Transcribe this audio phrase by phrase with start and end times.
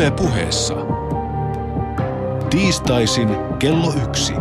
[0.00, 0.74] Yle puheessa.
[2.50, 4.32] Tiistaisin kello yksi.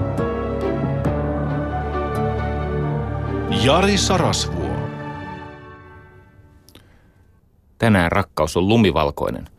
[3.63, 4.69] Jari Sarasvuo.
[7.77, 9.49] Tänään rakkaus on lumivalkoinen.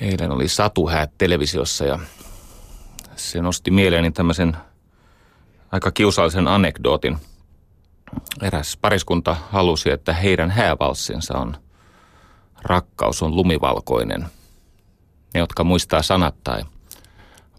[0.00, 1.98] Eilen oli satuhäät televisiossa ja
[3.16, 4.56] se nosti mieleeni tämmöisen
[5.72, 7.18] aika kiusallisen anekdootin.
[8.42, 11.67] Eräs pariskunta halusi, että heidän häävalssinsa on
[12.62, 14.26] rakkaus on lumivalkoinen.
[15.34, 16.62] Ne, jotka muistaa sanat tai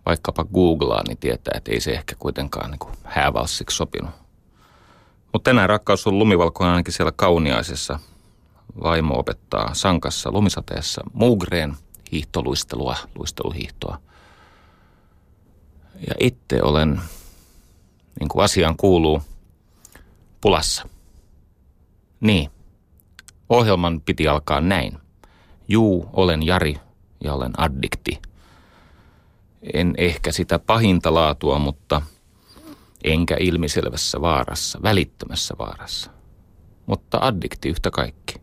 [0.05, 4.11] vaikkapa googlaa, niin tietää, että ei se ehkä kuitenkaan niin häävalssiksi sopinut.
[5.33, 7.99] Mutta tänään rakkaus on lumivalkoinen ainakin siellä kauniaisessa.
[8.83, 11.75] Vaimo opettaa sankassa lumisateessa Mugreen
[12.11, 13.97] hiihtoluistelua, luisteluhiihtoa.
[16.07, 17.01] Ja itse olen,
[18.19, 19.21] niin kuin asiaan kuuluu,
[20.41, 20.89] pulassa.
[22.19, 22.51] Niin.
[23.49, 24.97] Ohjelman piti alkaa näin.
[25.67, 26.79] Juu, olen Jari
[27.23, 28.19] ja olen addikti.
[29.73, 32.01] En ehkä sitä pahinta laatua, mutta
[33.03, 36.11] enkä ilmiselvässä vaarassa, välittömässä vaarassa.
[36.85, 38.35] Mutta addikti yhtä kaikki.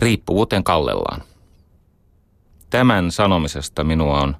[0.00, 1.22] Riippuvuuteen kallellaan.
[2.70, 4.36] Tämän sanomisesta minua on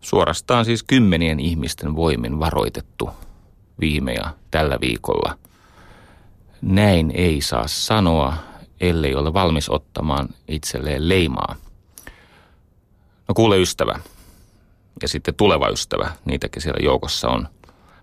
[0.00, 3.10] suorastaan siis kymmenien ihmisten voimin varoitettu
[3.80, 5.38] viime ja tällä viikolla.
[6.62, 8.36] Näin ei saa sanoa,
[8.80, 11.56] ellei ole valmis ottamaan itselleen leimaa.
[13.28, 13.98] No kuule ystävä,
[15.02, 17.48] ja sitten tuleva ystävä, niitäkin siellä joukossa on.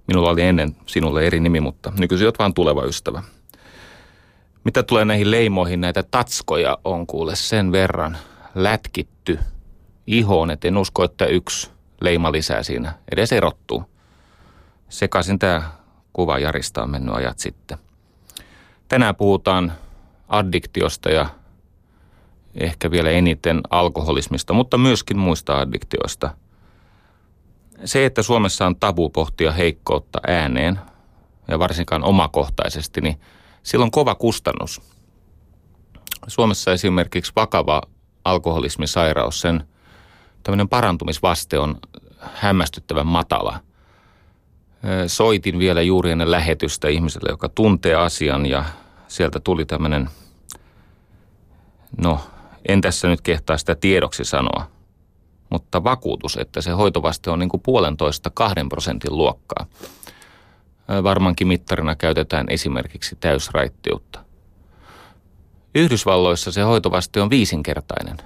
[0.08, 3.24] Minulla oli ennen sinulle eri nimi, mutta nykyisin olet vain tuleva ystävä.
[4.64, 8.18] Mitä tulee näihin leimoihin, näitä tatskoja on kuule sen verran
[8.56, 9.40] lätkitty
[10.08, 11.70] ihoon, että en usko, että yksi
[12.02, 13.84] leima lisää siinä edes erottuu.
[14.90, 15.72] Sekaisin tämä
[16.14, 17.78] kuva Jarista on mennyt ajat sitten.
[18.90, 19.74] Tänään puhutaan
[20.28, 21.30] addiktiosta ja
[22.56, 26.34] ehkä vielä eniten alkoholismista, mutta myöskin muista addiktioista.
[27.86, 30.80] Se, että Suomessa on tabu pohtia heikkoutta ääneen
[31.48, 33.20] ja varsinkaan omakohtaisesti, niin
[33.64, 34.82] sillä on kova kustannus.
[36.28, 37.82] Suomessa esimerkiksi vakava
[38.26, 39.64] alkoholismisairaus, sen
[40.44, 41.80] tämmöinen parantumisvaste on
[42.20, 43.60] hämmästyttävän matala.
[45.08, 48.66] Soitin vielä juuri ennen lähetystä ihmiselle, joka tuntee asian ja
[49.08, 50.10] sieltä tuli tämmöinen,
[51.98, 52.20] no
[52.68, 54.68] en tässä nyt kehtaa sitä tiedoksi sanoa,
[55.50, 59.66] mutta vakuutus, että se hoitovaste on niin kuin puolentoista kahden prosentin luokkaa.
[61.04, 64.20] Varmaankin mittarina käytetään esimerkiksi täysraittiutta.
[65.76, 68.18] Yhdysvalloissa se hoitovaste on viisinkertainen.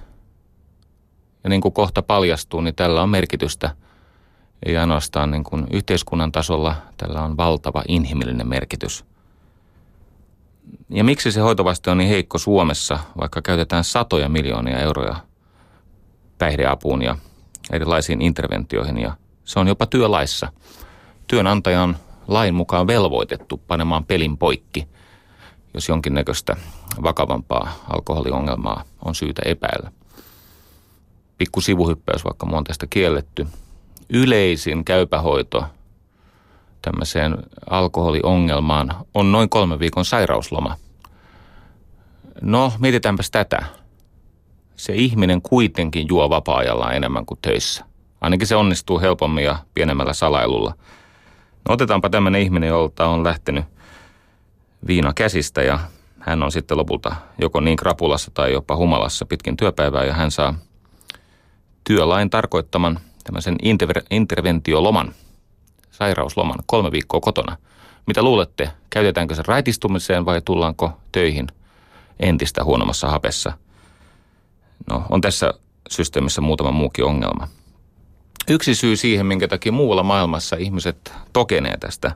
[1.43, 3.75] Ja niin kuin kohta paljastuu, niin tällä on merkitystä
[4.65, 9.05] ei ainoastaan niin kuin yhteiskunnan tasolla, tällä on valtava inhimillinen merkitys–
[10.89, 15.15] ja miksi se hoitovaste on niin heikko Suomessa, vaikka käytetään satoja miljoonia euroja
[16.37, 17.17] päihdeapuun ja
[17.71, 19.13] erilaisiin interventioihin ja
[19.45, 20.51] se on jopa työlaissa.
[21.27, 21.95] Työnantaja on
[22.27, 24.87] lain mukaan velvoitettu panemaan pelin poikki,
[25.73, 26.55] jos jonkinnäköistä
[27.03, 29.91] vakavampaa alkoholiongelmaa on syytä epäillä.
[31.37, 33.47] Pikku sivuhyppäys, vaikka monta kielletty.
[34.09, 35.65] Yleisin käypähoito
[36.81, 37.37] tämmöiseen
[37.69, 40.77] alkoholiongelmaan on noin kolme viikon sairausloma.
[42.41, 43.65] No, mietitäänpäs tätä.
[44.75, 47.85] Se ihminen kuitenkin juo vapaa-ajallaan enemmän kuin töissä.
[48.21, 50.73] Ainakin se onnistuu helpommin ja pienemmällä salailulla.
[51.69, 53.65] No, otetaanpa tämmöinen ihminen, jolta on lähtenyt
[54.87, 55.79] viina käsistä ja
[56.19, 60.53] hän on sitten lopulta joko niin krapulassa tai jopa humalassa pitkin työpäivää ja hän saa
[61.83, 65.13] työlain tarkoittaman tämmöisen interver- interventioloman–
[65.93, 67.57] sairausloman kolme viikkoa kotona.
[68.07, 71.47] Mitä luulette, käytetäänkö se raitistumiseen vai tullaanko töihin
[72.19, 73.57] entistä huonommassa hapessa?
[74.89, 75.53] No, on tässä
[75.89, 77.47] systeemissä muutama muukin ongelma.
[78.49, 82.11] Yksi syy siihen, minkä takia muualla maailmassa ihmiset tokenee tästä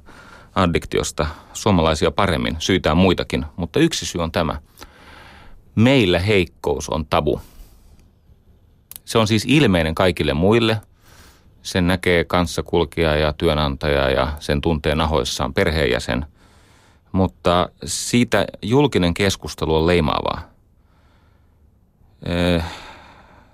[0.56, 4.61] addiktiosta suomalaisia paremmin, syytää muitakin, mutta yksi syy on tämä.
[5.76, 7.41] Meillä heikkous on tabu.
[9.05, 10.81] Se on siis ilmeinen kaikille muille–
[11.67, 16.25] sen näkee kanssakulkija ja työnantaja ja sen tuntee nahoissaan perheenjäsen.
[17.11, 20.41] Mutta siitä julkinen keskustelu on leimaavaa.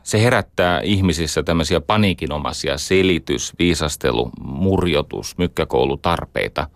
[0.04, 6.68] Se herättää ihmisissä tämmöisiä paniikinomaisia selitys, viisastelu, murjotus, mykkäkoulutarpeita.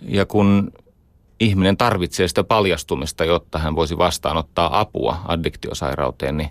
[0.00, 0.72] Ja kun
[1.40, 6.50] ihminen tarvitsee sitä paljastumista, jotta hän voisi vastaanottaa apua addiktiosairauteen, niin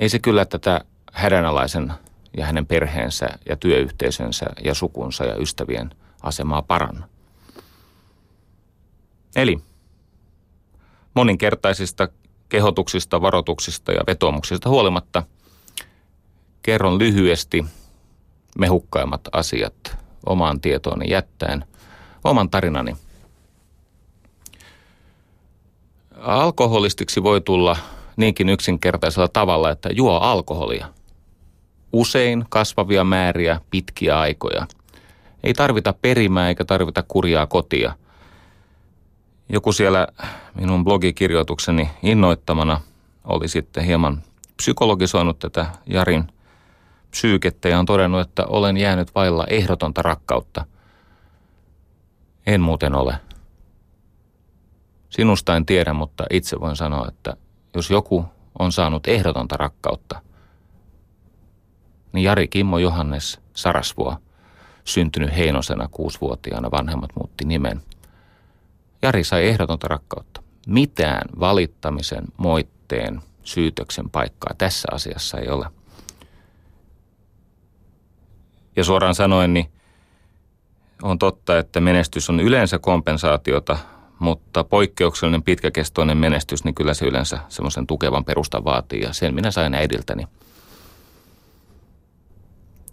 [0.00, 0.80] ei se kyllä tätä
[1.12, 1.92] hädänalaisen
[2.36, 5.90] ja hänen perheensä ja työyhteisönsä ja sukunsa ja ystävien
[6.22, 7.08] asemaa paranna.
[9.36, 9.58] Eli
[11.14, 12.08] moninkertaisista
[12.48, 15.22] kehotuksista, varoituksista ja vetoomuksista huolimatta
[16.62, 17.64] kerron lyhyesti
[18.58, 19.96] mehukkaimmat asiat
[20.26, 21.64] omaan tietooni jättäen
[22.24, 22.96] oman tarinani.
[26.20, 27.76] Alkoholistiksi voi tulla
[28.16, 30.86] niinkin yksinkertaisella tavalla, että juo alkoholia.
[31.96, 34.66] Usein kasvavia määriä pitkiä aikoja.
[35.44, 37.92] Ei tarvita perimää eikä tarvita kurjaa kotia.
[39.48, 40.08] Joku siellä
[40.54, 42.80] minun blogikirjoitukseni innoittamana
[43.24, 44.22] oli sitten hieman
[44.56, 46.24] psykologisoinut tätä Jarin
[47.10, 50.64] psyykettä ja on todennut, että olen jäänyt vailla ehdotonta rakkautta.
[52.46, 53.18] En muuten ole.
[55.10, 57.36] Sinusta en tiedä, mutta itse voin sanoa, että
[57.74, 58.24] jos joku
[58.58, 60.25] on saanut ehdotonta rakkautta,
[62.16, 64.16] niin Jari Kimmo Johannes Sarasvuo,
[64.84, 67.82] syntynyt Heinosena kuusivuotiaana, vanhemmat muutti nimen.
[69.02, 70.42] Jari sai ehdotonta rakkautta.
[70.66, 75.66] Mitään valittamisen, moitteen, syytöksen paikkaa tässä asiassa ei ole.
[78.76, 79.68] Ja suoraan sanoen, niin
[81.02, 83.78] on totta, että menestys on yleensä kompensaatiota,
[84.18, 89.00] mutta poikkeuksellinen pitkäkestoinen menestys, niin kyllä se yleensä semmoisen tukevan perustan vaatii.
[89.00, 90.28] Ja sen minä sain äidiltäni.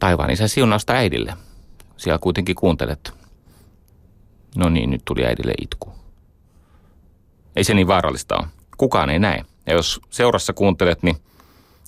[0.03, 1.33] Taivaan isä siunausta äidille.
[1.97, 3.13] Siellä kuitenkin kuuntelet.
[4.55, 5.93] No niin, nyt tuli äidille itku.
[7.55, 8.47] Ei se niin vaarallista ole.
[8.77, 9.45] Kukaan ei näe.
[9.65, 11.15] Ja jos seurassa kuuntelet, niin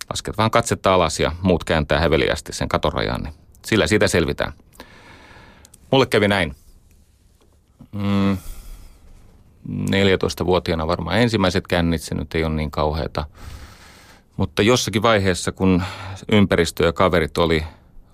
[0.09, 3.33] lasket vaan katsetta alas ja muut kääntää häveliästi sen katorajan, niin
[3.65, 4.53] sillä siitä selvitään.
[5.91, 6.55] Mulle kävi näin.
[7.91, 8.37] Mm,
[9.69, 13.25] 14-vuotiaana varmaan ensimmäiset kännit, se nyt ei ole niin kauheata.
[14.37, 15.83] Mutta jossakin vaiheessa, kun
[16.31, 17.63] ympäristö ja kaverit oli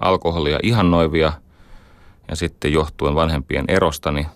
[0.01, 1.33] alkoholia ihannoivia
[2.29, 4.27] ja sitten johtuen vanhempien erosta, niin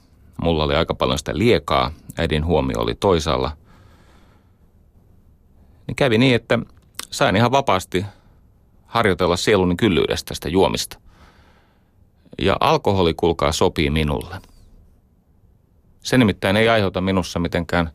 [0.41, 1.91] mulla oli aika paljon sitä liekaa.
[2.17, 3.51] Äidin huomio oli toisaalla.
[5.87, 6.59] Niin kävi niin, että
[7.11, 8.05] sain ihan vapaasti
[8.85, 10.99] harjoitella sieluni kyllyydestä sitä juomista.
[12.41, 14.35] Ja alkoholi, kulkaa sopii minulle.
[16.03, 17.91] Se nimittäin ei aiheuta minussa mitenkään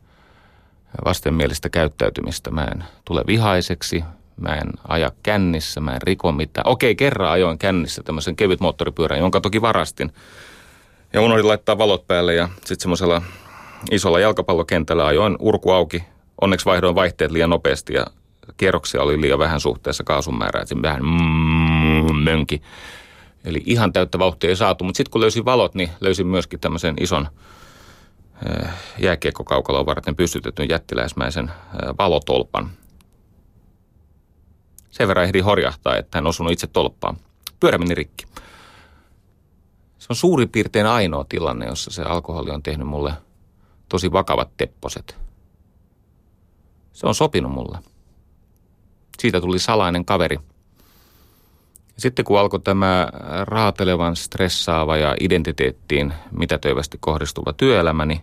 [1.05, 2.50] vastenmielistä käyttäytymistä.
[2.50, 4.05] Mä en tule vihaiseksi,
[4.40, 6.69] mä en aja kännissä, mä en riko mitään.
[6.69, 10.12] Okei, kerran ajoin kännissä tämmöisen kevyt moottoripyörän, jonka toki varastin.
[11.12, 13.22] Ja unohdin laittaa valot päälle ja sitten semmoisella
[13.90, 16.04] isolla jalkapallokentällä ajoin urku auki.
[16.40, 18.06] Onneksi vaihdoin vaihteet liian nopeasti ja
[18.56, 20.62] kierroksia oli liian vähän suhteessa kaasun määrään.
[20.62, 22.62] Että vähän mm, mönki.
[23.44, 26.94] Eli ihan täyttä vauhtia ei saatu, mutta sitten kun löysin valot, niin löysin myöskin tämmöisen
[27.00, 27.28] ison
[28.60, 31.54] äh, jääkiekkokaukaloon varten pystytetyn jättiläismäisen äh,
[31.98, 32.70] valotolpan.
[34.90, 37.16] Sen verran ehdi horjahtaa, että hän osunut itse tolppaan.
[37.60, 38.26] Pyörä meni rikki.
[39.98, 43.12] Se on suurin piirtein ainoa tilanne, jossa se alkoholi on tehnyt mulle
[43.88, 45.16] tosi vakavat tepposet.
[46.92, 47.78] Se on sopinut mulle.
[49.19, 50.38] Siitä tuli salainen kaveri–
[52.00, 53.08] sitten kun alkoi tämä
[53.44, 58.20] raatelevan, stressaava ja identiteettiin mitätöivästi kohdistuva työelämä, niin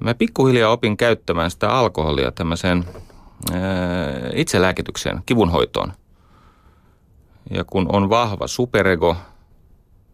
[0.00, 2.84] mä pikkuhiljaa opin käyttämään sitä alkoholia tämmöiseen
[4.34, 5.92] itselääkitykseen, kivunhoitoon.
[7.50, 9.16] Ja kun on vahva superego,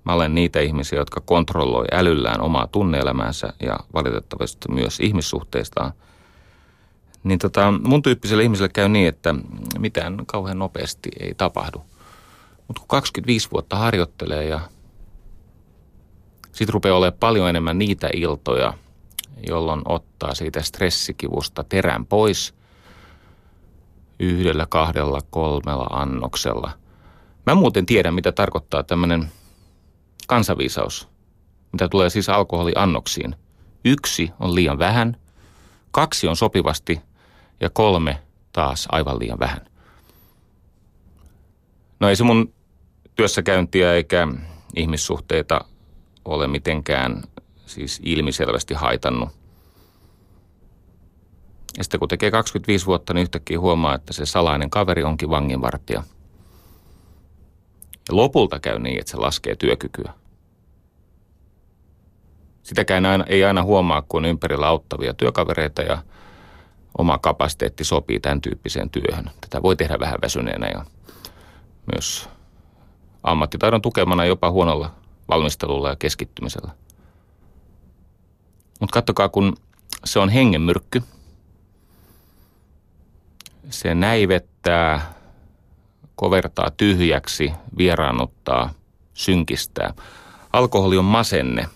[0.05, 5.93] mä olen niitä ihmisiä, jotka kontrolloi älyllään omaa tunneelämäänsä ja valitettavasti myös ihmissuhteistaan,
[7.25, 9.35] niin tota, mun tyyppiselle ihmiselle käy niin, että
[9.78, 11.83] mitään kauhean nopeasti ei tapahdu.
[12.69, 14.61] Mutta kun 25 vuotta harjoittelee ja
[16.52, 18.75] sitten rupeaa olemaan paljon enemmän niitä iltoja,
[19.49, 22.55] jolloin ottaa siitä stressikivusta terän pois
[24.21, 26.71] yhdellä, kahdella, kolmella annoksella.
[27.47, 29.31] Mä muuten tiedän, mitä tarkoittaa tämmöinen
[30.27, 31.09] kansaviisaus,
[31.73, 33.37] mitä tulee siis alkoholiannoksiin.
[33.85, 35.17] Yksi on liian vähän,
[35.91, 37.00] kaksi on sopivasti
[37.61, 38.23] ja kolme
[38.53, 39.61] taas aivan liian vähän.
[42.00, 42.55] No ei se mun
[43.15, 44.29] työssäkäyntiä eikä
[44.77, 45.65] ihmissuhteita
[46.25, 47.23] ole mitenkään
[47.67, 49.39] siis ilmiselvästi haitannut.
[51.81, 56.03] Ja sitten kun tekee 25 vuotta, niin yhtäkkiä huomaa, että se salainen kaveri onkin vanginvartija.
[58.09, 60.13] Ja lopulta käy niin, että se laskee työkykyä.
[62.63, 66.03] Sitäkään aina, ei aina huomaa, kun on ympärillä auttavia työkavereita ja
[66.99, 69.31] oma kapasiteetti sopii tämän tyyppiseen työhön.
[69.41, 70.85] Tätä voi tehdä vähän väsyneenä ja
[71.93, 72.29] myös
[73.23, 74.95] ammattitaidon tukemana jopa huonolla
[75.29, 76.71] valmistelulla ja keskittymisellä.
[78.81, 79.57] Mutta kattokaa, kun
[80.05, 81.03] se on hengenmyrkky,
[83.71, 85.15] se näivettää,
[86.17, 88.75] kovertaa tyhjäksi, vieraannuttaa,
[89.15, 89.95] synkistää.
[90.53, 91.69] Alkoholi on masenne,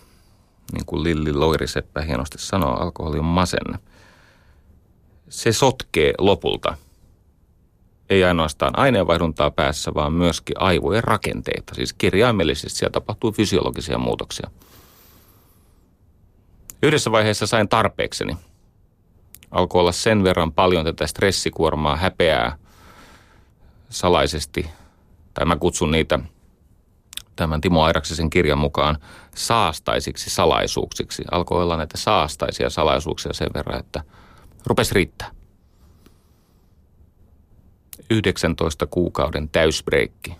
[0.73, 3.79] niin kuin Lilli Loiriseppä hienosti sanoo, alkoholi on masenne.
[5.29, 6.77] se sotkee lopulta
[8.09, 11.75] ei ainoastaan aineenvaihduntaa päässä, vaan myöskin aivojen rakenteita.
[11.75, 14.49] Siis kirjaimellisesti siellä tapahtuu fysiologisia muutoksia.
[16.83, 18.37] Yhdessä vaiheessa sain tarpeekseni.
[19.51, 22.57] Alkoi olla sen verran paljon tätä stressikuormaa, häpeää
[23.89, 24.69] salaisesti,
[25.33, 26.19] tai mä kutsun niitä
[27.35, 28.97] tämän Timo Airaksisen kirjan mukaan
[29.35, 31.23] saastaisiksi salaisuuksiksi.
[31.31, 34.03] Alkoi olla näitä saastaisia salaisuuksia sen verran, että
[34.65, 35.31] rupesi riittää.
[38.09, 40.35] 19 kuukauden täysbreikki.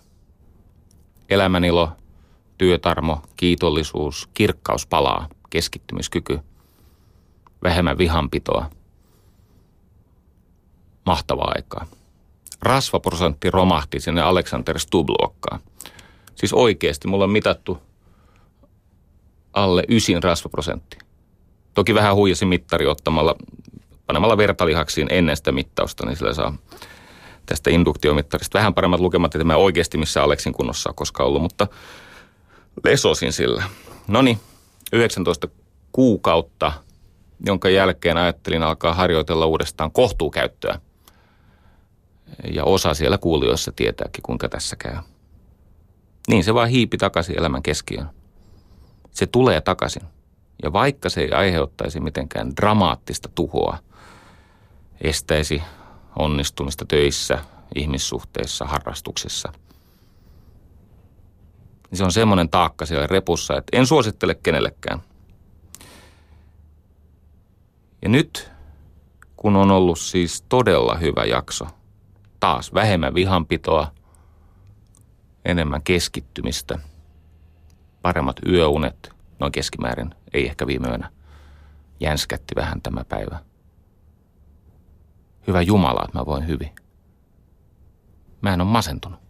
[1.28, 1.92] Elämänilo,
[2.58, 6.40] työtarmo, kiitollisuus, kirkkaus palaa, keskittymiskyky,
[7.62, 8.70] vähemmän vihanpitoa.
[11.06, 11.86] Mahtavaa aikaa.
[12.62, 15.60] Rasvaprosentti romahti sinne Alexander Stubb-luokkaan.
[16.34, 17.78] Siis oikeasti mulla on mitattu
[19.52, 20.98] alle ysin rasvaprosentti.
[21.74, 23.34] Toki vähän huijasi mittari ottamalla,
[24.06, 26.56] panemalla vertalihaksiin ennen sitä mittausta, niin sillä saa
[27.46, 31.66] tästä induktiomittarista vähän paremmat lukemat, että mä oikeasti missä Aleksin kunnossa koskaan ollut, mutta
[32.84, 33.64] lesosin sillä.
[34.08, 34.40] No niin,
[34.92, 35.48] 19
[35.92, 36.72] kuukautta,
[37.46, 40.80] jonka jälkeen ajattelin alkaa harjoitella uudestaan kohtuukäyttöä.
[42.52, 44.96] Ja osa siellä kuulijoissa tietääkin, kuinka tässä käy.
[46.28, 48.10] Niin se vaan hiipi takaisin elämän keskiöön.
[49.10, 50.02] Se tulee takaisin.
[50.62, 53.78] Ja vaikka se ei aiheuttaisi mitenkään dramaattista tuhoa,
[55.00, 55.62] estäisi
[56.18, 57.38] onnistumista töissä,
[57.74, 59.52] ihmissuhteissa, harrastuksissa.
[61.92, 65.02] Se on semmoinen taakka siellä repussa, että en suosittele kenellekään.
[68.02, 68.50] Ja nyt,
[69.36, 71.66] kun on ollut siis todella hyvä jakso,
[72.46, 73.92] taas vähemmän vihanpitoa,
[75.44, 76.78] enemmän keskittymistä,
[78.02, 81.10] paremmat yöunet, noin keskimäärin, ei ehkä viime yönä,
[82.00, 83.38] jänskätti vähän tämä päivä–
[85.46, 86.70] Hyvä Jumala, että mä voin hyvin.
[88.40, 89.20] Mä en ole masentunut.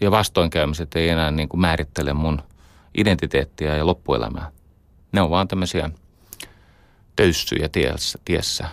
[0.00, 2.42] Ja vastoinkäymiset ei enää niin kuin määrittele mun
[2.98, 4.50] identiteettiä ja loppuelämää.
[5.12, 5.90] Ne on vaan tämmöisiä
[7.16, 8.18] töyssyjä tiessä.
[8.24, 8.68] tiessä.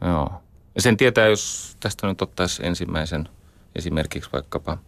[0.00, 0.41] Joo.
[0.74, 3.28] Ja sen tietää, jos tästä nyt ottaisi ensimmäisen
[3.74, 4.78] esimerkiksi vaikkapa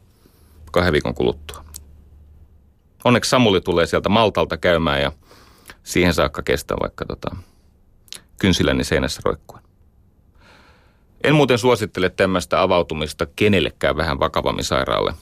[0.72, 1.64] kahden viikon kuluttua.
[3.04, 5.12] Onneksi Samuli tulee sieltä Maltalta käymään ja
[5.82, 7.36] siihen saakka kestää vaikka tota,
[8.40, 9.64] kynsiläni seinässä roikkuen.
[11.24, 15.14] En muuten suosittele tämmöistä avautumista kenellekään vähän vakavammin sairaalle.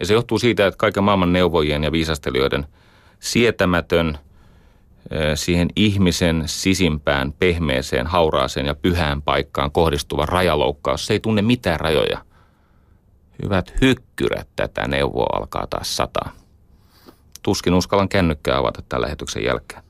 [0.00, 2.66] Ja se johtuu siitä, että kaiken maailman neuvojien ja viisastelijoiden
[3.20, 4.18] sietämätön
[5.34, 12.24] siihen ihmisen sisimpään, pehmeeseen, hauraaseen ja pyhään paikkaan kohdistuva rajaloukkaus, se ei tunne mitään rajoja.
[13.42, 16.32] Hyvät hykkyrät tätä neuvoa alkaa taas sataa.
[17.42, 19.82] Tuskin uskallan kännykkää avata tällä lähetyksen jälkeen.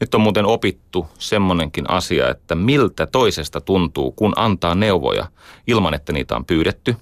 [0.00, 5.26] Nyt on muuten opittu semmonenkin asia, että miltä toisesta tuntuu, kun antaa neuvoja
[5.66, 6.96] ilman, että niitä on pyydetty.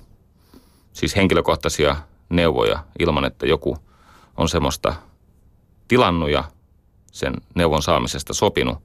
[0.93, 1.97] Siis henkilökohtaisia
[2.29, 3.77] neuvoja ilman, että joku
[4.37, 4.95] on semmoista
[5.89, 6.45] tilannut ja
[7.13, 8.79] sen neuvon saamisesta sopinut.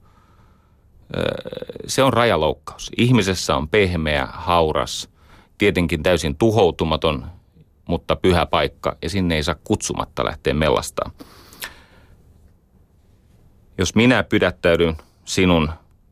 [1.86, 2.90] Se on rajaloukkaus.
[2.96, 5.08] Ihmisessä on pehmeä, hauras,
[5.58, 7.26] tietenkin täysin tuhoutumaton,
[7.88, 11.12] mutta pyhä paikka ja sinne ei saa kutsumatta lähteä mellastaan
[13.78, 15.70] jos minä pidättäydyn sinun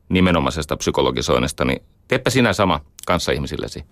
[0.08, 2.80] nimenomaisesta psykologisoinnista, niin teepä sinä sama
[3.34, 3.84] ihmisillesi.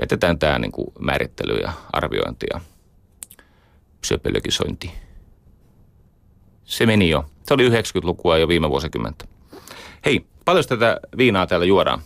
[0.00, 2.60] Jätetään tämä niin kuin määrittely ja arviointi ja
[4.00, 5.05] psykologisointi.
[6.66, 7.24] Se meni jo.
[7.42, 9.24] Se oli 90-lukua jo viime vuosikymmentä.
[10.04, 12.00] Hei, paljon tätä viinaa täällä juodaan?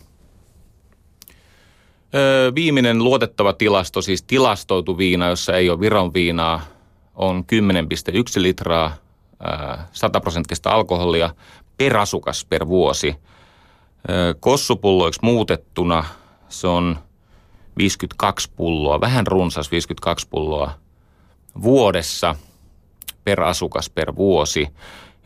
[2.15, 6.61] Öö, viimeinen luotettava tilasto, siis tilastoitu viina, jossa ei ole Viron viinaa,
[7.15, 7.45] on
[8.37, 8.95] 10,1 litraa
[9.91, 11.35] 100 prosenttista alkoholia
[11.77, 13.15] per asukas per vuosi.
[14.39, 16.03] Kossupulloiksi muutettuna
[16.49, 16.99] se on
[17.77, 20.71] 52 pulloa, vähän runsas 52 pulloa
[21.61, 22.35] vuodessa
[23.23, 24.67] per asukas per vuosi.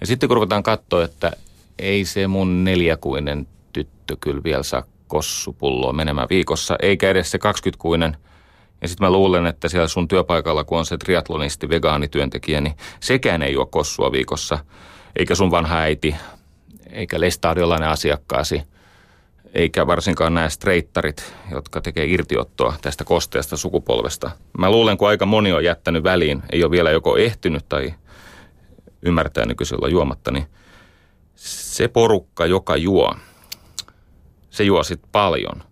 [0.01, 1.31] Ja sitten kun ruvetaan katsoa, että
[1.79, 8.17] ei se mun neljäkuinen tyttö kyllä vielä saa kossupulloa menemään viikossa, eikä edes se 20-kuinen–
[8.85, 13.41] ja sitten mä luulen, että siellä sun työpaikalla, kun on se triatlonisti, vegaanityöntekijä, niin sekään
[13.41, 14.59] ei juo kossua viikossa.
[15.15, 16.15] Eikä sun vanha äiti,
[16.91, 18.61] eikä lestadiolainen asiakkaasi,
[19.55, 24.31] eikä varsinkaan nämä streittarit, jotka tekee irtiottoa tästä kosteasta sukupolvesta.
[24.57, 27.93] Mä luulen, kun aika moni on jättänyt väliin, ei ole vielä joko ehtinyt tai
[29.01, 30.45] ymmärtää nykyisellä juomatta, niin
[31.35, 33.15] se porukka, joka juo,
[34.49, 35.63] se juo sitten paljon,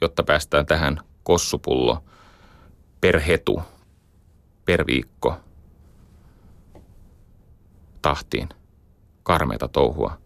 [0.00, 1.98] jotta päästään tähän kossupullo–
[3.04, 3.62] per hetu,
[4.64, 5.36] per viikko
[8.02, 8.48] tahtiin.
[9.22, 10.18] karmeita touhua.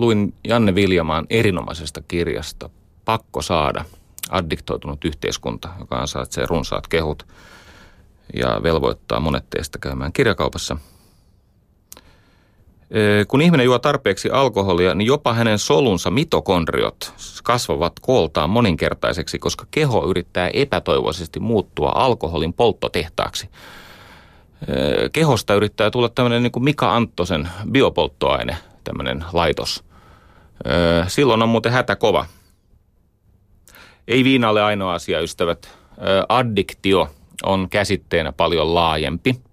[0.00, 2.70] Luin Janne Viljamaan erinomaisesta kirjasta
[3.04, 3.84] Pakko saada,
[4.30, 7.26] addiktoitunut yhteiskunta, joka ansaitsee runsaat kehut
[8.34, 10.76] ja velvoittaa monet teistä käymään kirjakaupassa–
[13.28, 17.12] kun ihminen juo tarpeeksi alkoholia, niin jopa hänen solunsa mitokondriot
[17.44, 23.48] kasvavat kooltaan moninkertaiseksi, koska keho yrittää epätoivoisesti muuttua alkoholin polttotehtaaksi.
[25.12, 29.84] Kehosta yrittää tulla tämmöinen niin kuin Mika Anttosen biopolttoaine, tämmöinen laitos.
[31.08, 32.26] Silloin on muuten hätä kova.
[34.08, 35.78] Ei viina ole ainoa asia, ystävät.
[36.28, 37.08] Addiktio
[37.42, 39.40] on käsitteenä paljon laajempi–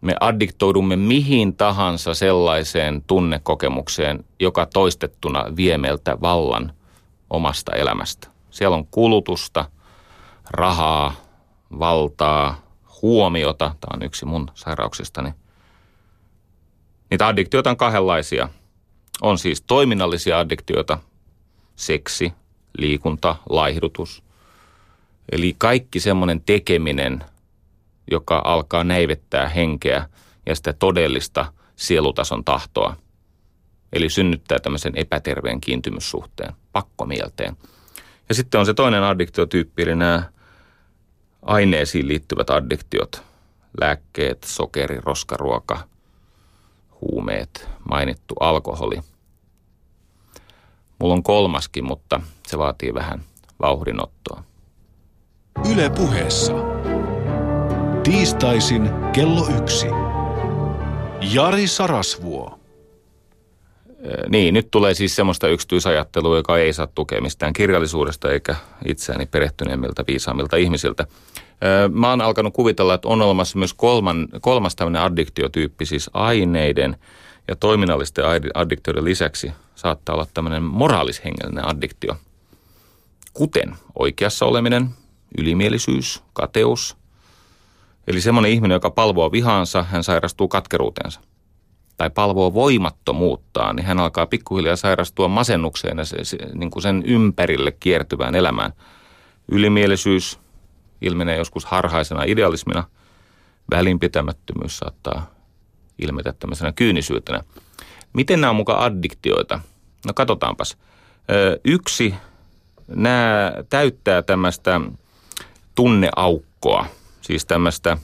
[0.00, 6.72] me addiktoidumme mihin tahansa sellaiseen tunnekokemukseen, joka toistettuna vie meiltä vallan
[7.30, 8.28] omasta elämästä.
[8.50, 9.64] Siellä on kulutusta,
[10.50, 11.14] rahaa,
[11.78, 12.60] valtaa,
[13.02, 13.74] huomiota.
[13.80, 15.34] Tämä on yksi mun sairauksistani.
[17.10, 18.48] Niitä addiktioita on kahdenlaisia.
[19.22, 20.98] On siis toiminnallisia addiktioita,
[21.76, 22.32] seksi,
[22.78, 24.22] liikunta, laihdutus.
[25.32, 27.24] Eli kaikki semmoinen tekeminen,
[28.10, 30.08] joka alkaa näivettää henkeä
[30.46, 32.96] ja sitä todellista sielutason tahtoa.
[33.92, 37.56] Eli synnyttää tämmöisen epäterveen kiintymyssuhteen, pakkomielteen.
[38.28, 40.22] Ja sitten on se toinen addiktiotyyppi, eli nämä
[41.42, 43.22] aineisiin liittyvät addiktiot.
[43.80, 45.88] Lääkkeet, sokeri, roskaruoka,
[47.00, 49.00] huumeet, mainittu alkoholi.
[51.00, 53.20] Mulla on kolmaskin, mutta se vaatii vähän
[53.62, 54.44] vauhdinottoa.
[55.72, 56.52] Yle puheessa.
[58.02, 59.86] Tiistaisin kello yksi.
[61.32, 62.60] Jari Sarasvuo.
[64.28, 68.56] Niin, nyt tulee siis semmoista yksityisajattelua, joka ei saa tukea mistään kirjallisuudesta eikä
[68.88, 71.06] itseäni perehtyneemmiltä viisaamilta ihmisiltä.
[71.92, 76.96] Mä oon alkanut kuvitella, että on olemassa myös kolman, kolmas tämmöinen addiktiotyyppi, siis aineiden
[77.50, 82.16] ja toiminnallisten addiktioiden lisäksi saattaa olla tämmöinen moraalishengellinen addiktio.
[83.34, 84.90] Kuten oikeassa oleminen,
[85.38, 86.96] ylimielisyys, kateus,
[88.06, 91.20] Eli semmoinen ihminen, joka palvoo vihaansa, hän sairastuu katkeruuteensa.
[91.96, 97.02] Tai palvoo voimattomuuttaan, niin hän alkaa pikkuhiljaa sairastua masennukseen ja se, se, niin kuin sen
[97.06, 98.72] ympärille kiertyvään elämään.
[99.52, 100.38] Ylimielisyys
[101.00, 102.84] ilmenee joskus harhaisena idealismina.
[103.70, 105.30] Välinpitämättömyys saattaa
[106.02, 107.40] ilmetä tämmöisenä kyynisyytenä.
[108.12, 109.60] Miten nämä on mukaan addiktioita?
[110.06, 110.78] No katsotaanpas.
[111.64, 112.14] Yksi,
[112.88, 114.80] nämä täyttää tämmöistä
[115.74, 116.86] tunneaukkoa–
[117.30, 117.96] siis tämmöistä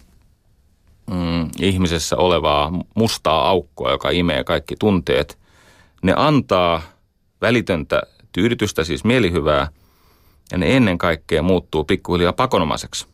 [1.11, 5.38] mm, ihmisessä olevaa mustaa aukkoa, joka imee kaikki tunteet.
[6.02, 6.82] Ne antaa
[7.40, 9.68] välitöntä tyydytystä, siis mielihyvää,
[10.52, 13.06] ja ne ennen kaikkea muuttuu pikkuhiljaa pakonomaiseksi.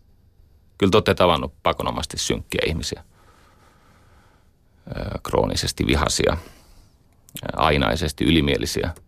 [0.78, 3.04] Kyllä te olette tavannut pakonomasti synkkiä ihmisiä,
[5.22, 6.36] kroonisesti vihasia,
[7.56, 8.90] ainaisesti ylimielisiä–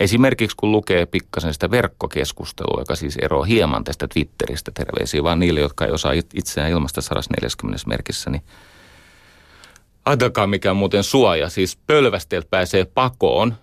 [0.00, 5.60] Esimerkiksi kun lukee pikkasen sitä verkkokeskustelua, joka siis eroaa hieman tästä Twitteristä, terveisiä vaan niille,
[5.60, 8.42] jotka ei osaa itseään ilmasta 140 merkissä, niin
[10.04, 11.48] ajatelkaa mikä muuten suoja.
[11.48, 13.54] Siis pölvästeeltä pääsee pakoon.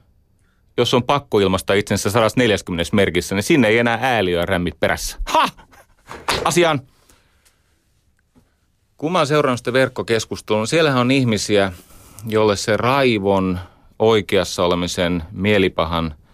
[0.77, 5.17] Jos on pakko ilmasta itsensä 140 merkissä, niin sinne ei enää ääliö rämmit perässä.
[5.25, 5.49] Ha!
[6.43, 6.81] Asiaan!
[8.97, 11.71] Kun mä oon seurannut sitä verkkokeskustelua, niin siellähän on ihmisiä,
[12.27, 13.59] jolle se raivon,
[13.99, 16.15] oikeassa olemisen, mielipahan–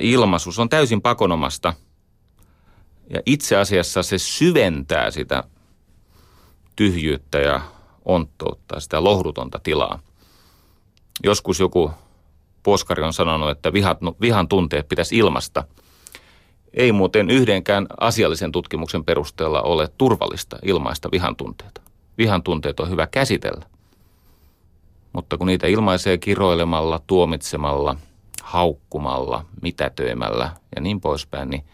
[0.00, 1.74] ilmaisu, se on täysin pakonomasta.
[3.10, 5.44] Ja itse asiassa se syventää sitä
[6.76, 7.60] tyhjyyttä ja
[8.04, 10.00] onttoutta, sitä lohdutonta tilaa.
[11.24, 11.90] Joskus joku
[12.62, 15.64] poskari on sanonut, että vihat, vihan tunteet pitäisi ilmasta.
[16.74, 21.80] Ei muuten yhdenkään asiallisen tutkimuksen perusteella ole turvallista ilmaista vihan tunteita.
[22.18, 23.66] Vihan tunteet on hyvä käsitellä.
[25.12, 27.96] Mutta kun niitä ilmaisee kiroilemalla, tuomitsemalla–
[28.42, 31.64] haukkumalla, mitätöimällä ja niin poispäin, niin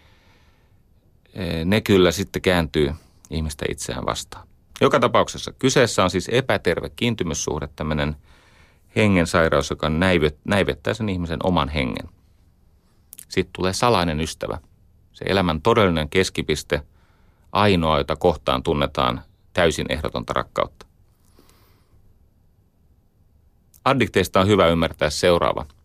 [1.35, 2.93] e, ne kyllä sitten kääntyy
[3.31, 4.49] ihmistä itseään vastaan.
[4.81, 8.17] Joka tapauksessa kyseessä on siis epäterve kiintymyssuhde, tämmöinen
[8.97, 9.89] hengensairaus, joka
[10.45, 12.09] näivettää sen ihmisen oman hengen.
[13.29, 14.59] Sitten tulee salainen ystävä,
[15.19, 16.83] se elämän todellinen keskipiste,
[17.53, 20.87] ainoa, jota kohtaan tunnetaan täysin ehdotonta rakkautta.
[23.85, 25.67] Addikteista on hyvä ymmärtää seuraava–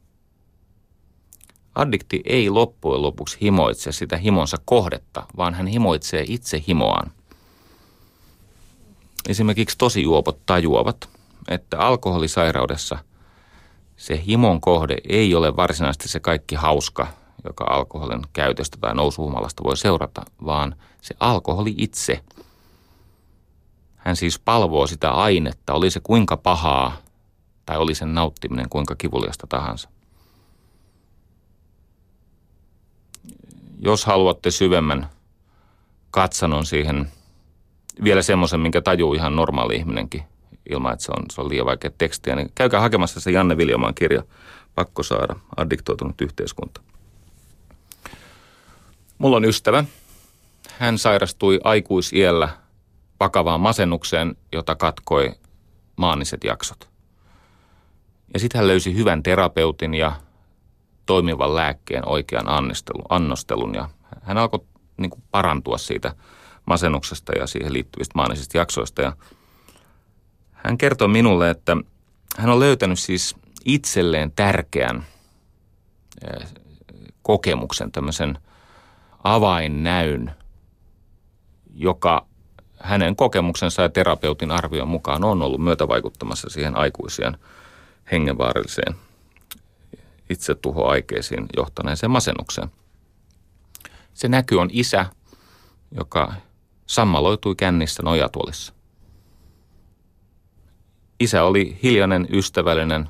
[1.76, 7.12] Addikti ei loppujen lopuksi himoitse sitä himonsa kohdetta, vaan hän himoitsee itse himoaan.
[9.30, 11.10] Esimerkiksi tosijuopot tajuavat,
[11.48, 12.98] että alkoholisairaudessa
[13.98, 17.08] se himon kohde ei ole varsinaisesti se kaikki hauska
[17.46, 22.24] joka alkoholin käytöstä tai nousuhumalasta voi seurata, vaan se alkoholi itse.
[23.96, 26.98] Hän siis palvoo sitä ainetta, oli se kuinka pahaa
[27.66, 29.90] tai oli sen nauttiminen kuinka kivuliasta tahansa.
[33.80, 35.10] Jos haluatte syvemmän
[36.12, 37.12] katsanon siihen,
[38.04, 40.24] vielä semmoisen, minkä tajuu ihan normaali ihminenkin,
[40.70, 43.96] ilman että se on, se on liian vaikea tekstiä, niin käykää hakemassa se Janne Viljomaan
[43.96, 44.24] kirja,
[44.76, 46.82] Pakko saada, addiktoitunut yhteiskunta.
[49.24, 49.84] Mulla on ystävä.
[50.78, 52.50] Hän sairastui aikuisiellä
[53.20, 55.32] vakavaan masennukseen, jota katkoi
[55.96, 56.90] maaniset jaksot.
[58.34, 60.12] Ja sitten hän löysi hyvän terapeutin ja
[61.06, 62.46] toimivan lääkkeen oikean
[63.10, 63.76] annostelun.
[63.76, 63.90] ja
[64.22, 64.66] hän alkoi
[64.98, 66.16] niin kuin parantua siitä
[66.66, 69.02] masennuksesta ja siihen liittyvistä maanisista jaksoista.
[69.02, 69.14] Ja
[70.52, 71.78] hän kertoi minulle, että
[72.38, 75.06] hän on löytänyt siis itselleen tärkeän
[76.28, 76.48] eh,
[77.22, 78.38] kokemuksen, tämmöisen
[79.24, 80.32] avainnäyn,
[81.74, 82.26] joka
[82.80, 87.38] hänen kokemuksensa ja terapeutin arvion mukaan on ollut myötävaikuttamassa siihen aikuisien
[88.12, 88.96] hengenvaaralliseen
[90.30, 92.72] itsetuhoaikeisiin johtaneeseen masennukseen.
[94.14, 95.06] Se näky on isä,
[95.92, 96.34] joka
[96.86, 98.74] sammaloitui kännissä nojatuolissa.
[101.20, 103.10] Isä oli hiljainen, ystävällinen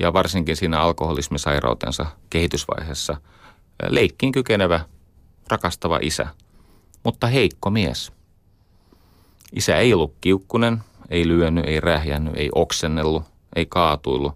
[0.00, 3.16] ja varsinkin siinä alkoholismisairautensa kehitysvaiheessa
[3.88, 4.80] leikkiin kykenevä,
[5.48, 6.26] rakastava isä,
[7.04, 8.12] mutta heikko mies.
[9.52, 13.22] Isä ei ollut kiukkunen, ei lyönyt, ei rähjännyt, ei oksennellut,
[13.56, 14.32] ei kaatuillut,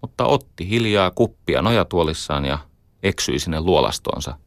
[0.00, 2.58] mutta otti hiljaa kuppia nojatuolissaan ja
[3.02, 4.38] eksyi sinne luolastoonsa.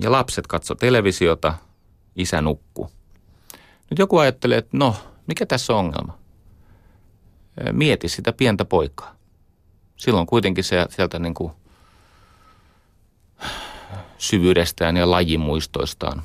[0.00, 1.54] Ja lapset katso televisiota,
[2.16, 2.90] isä nukku.
[3.90, 6.18] Nyt joku ajattelee, että no, mikä tässä on ongelma?
[7.72, 9.14] Mieti sitä pientä poikaa.
[9.96, 11.52] Silloin kuitenkin se, sieltä niin kuin
[14.20, 16.22] syvyydestään ja lajimuistoistaan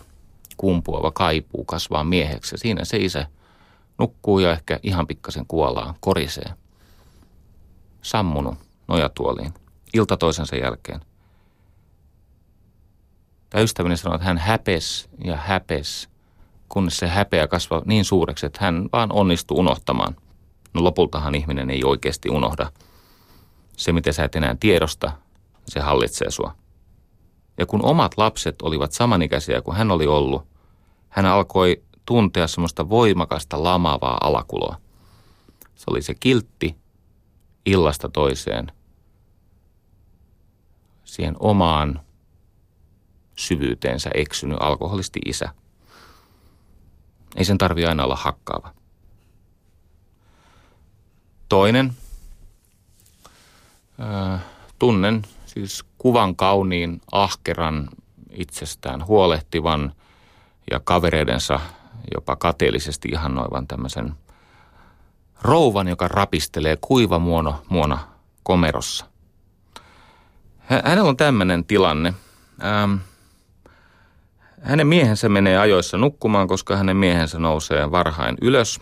[0.58, 2.58] kumpuava kaipuu kasvaa mieheksi.
[2.58, 3.28] Siinä se isä
[3.98, 6.54] nukkuu ja ehkä ihan pikkasen kuollaan, korisee.
[8.02, 8.56] Sammunut
[8.88, 9.54] nojatuoliin,
[9.94, 11.02] ilta toisensa jälkeen.
[13.50, 16.10] Tämä ystäväni sanoi, että hän häpes ja häpes,
[16.70, 20.16] kunnes se häpeä kasvaa niin suureksi, että hän vaan onnistuu unohtamaan.
[20.74, 22.72] No lopultahan ihminen ei oikeasti unohda.
[23.78, 25.12] Se, mitä sä et enää tiedosta,
[25.68, 26.56] se hallitsee sua.
[27.58, 30.48] Ja kun omat lapset olivat samanikäisiä kuin hän oli ollut,
[31.10, 34.78] hän alkoi tuntea semmoista voimakasta lamaavaa alakuloa.
[35.76, 36.76] Se oli se kiltti
[37.65, 38.72] illasta toiseen
[41.04, 42.02] siihen omaan
[43.36, 45.50] syvyyteensä eksynyt alkoholisti isä.
[47.36, 48.74] Ei sen tarvi aina olla hakkaava.
[51.50, 51.94] Toinen.
[54.02, 54.41] Äh,
[54.80, 55.22] tunnen
[55.56, 57.89] siis kuvan kauniin, ahkeran,
[58.32, 59.94] itsestään huolehtivan
[60.72, 61.60] ja kavereidensa
[62.13, 64.13] jopa kateellisesti ihannoivan tämmöisen
[65.41, 67.98] rouvan, joka rapistelee kuiva muono, muona
[68.44, 69.06] komerossa.
[70.60, 72.13] Hänellä on tämmöinen tilanne.
[72.63, 72.94] Ähm,
[74.62, 78.80] hänen miehensä menee ajoissa nukkumaan, koska hänen miehensä nousee varhain ylös,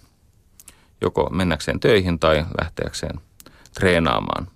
[1.01, 3.19] joko mennäkseen töihin tai lähteäkseen
[3.73, 4.47] treenaamaan.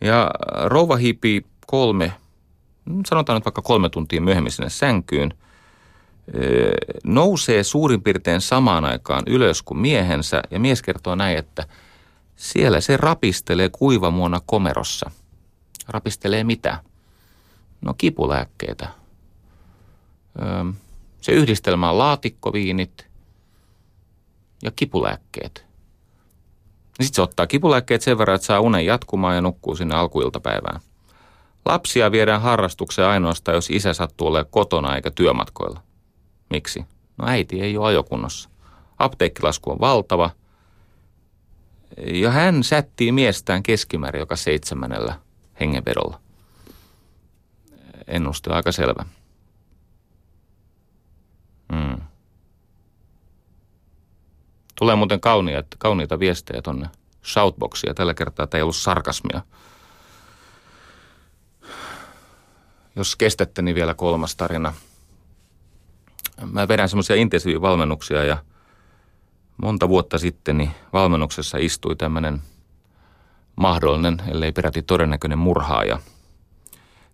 [0.00, 0.30] Ja
[0.64, 2.12] rouva hiipii kolme,
[3.06, 5.34] sanotaan nyt vaikka kolme tuntia myöhemmin sinne sänkyyn,
[7.04, 11.66] nousee suurin piirtein samaan aikaan ylös kuin miehensä ja mies kertoo näin, että
[12.36, 15.10] siellä se rapistelee kuivamuona komerossa.
[15.88, 16.78] Rapistelee mitä?
[17.80, 18.88] No kipulääkkeitä.
[21.20, 23.06] Se yhdistelmä on laatikkoviinit
[24.62, 25.69] ja kipulääkkeet.
[27.00, 30.80] Sitten se ottaa kipulääkkeet sen verran, että saa unen jatkumaan ja nukkuu sinne alkuiltapäivään.
[31.64, 35.80] Lapsia viedään harrastukseen ainoastaan, jos isä sattuu olemaan kotona eikä työmatkoilla.
[36.50, 36.84] Miksi?
[37.16, 38.48] No äiti ei ole ajokunnossa.
[38.98, 40.30] Apteekkilasku on valtava.
[42.06, 45.18] Ja hän sättii miestään keskimäärin joka seitsemänellä
[45.60, 46.20] hengenvedolla.
[48.06, 49.04] Ennuste on aika selvä.
[51.72, 52.00] Hmm.
[54.80, 56.88] Tulee muuten kauniita, kauniita viestejä tonne
[57.24, 57.94] shoutboxia.
[57.94, 59.40] Tällä kertaa tämä ei ollut sarkasmia.
[62.96, 64.72] Jos kestätte, niin vielä kolmas tarina.
[66.52, 68.38] Mä vedän semmoisia intensiivivalmennuksia ja
[69.62, 72.42] monta vuotta sitten niin valmennuksessa istui tämmöinen
[73.56, 75.98] mahdollinen, ellei peräti todennäköinen murhaaja.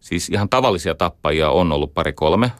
[0.00, 2.52] Siis ihan tavallisia tappajia on ollut pari kolme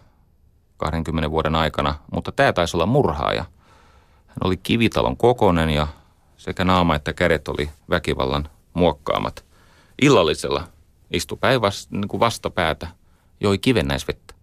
[0.77, 3.45] 20 vuoden aikana, mutta tämä taisi olla murhaaja.
[4.37, 5.87] Hän oli kivitalon kokonen ja
[6.37, 9.45] sekä naama että kädet oli väkivallan muokkaamat.
[10.03, 10.69] Illallisella
[11.11, 12.89] istui päinvast, niin kuin vastapäätä,
[13.41, 14.35] joi kivennäisvettä.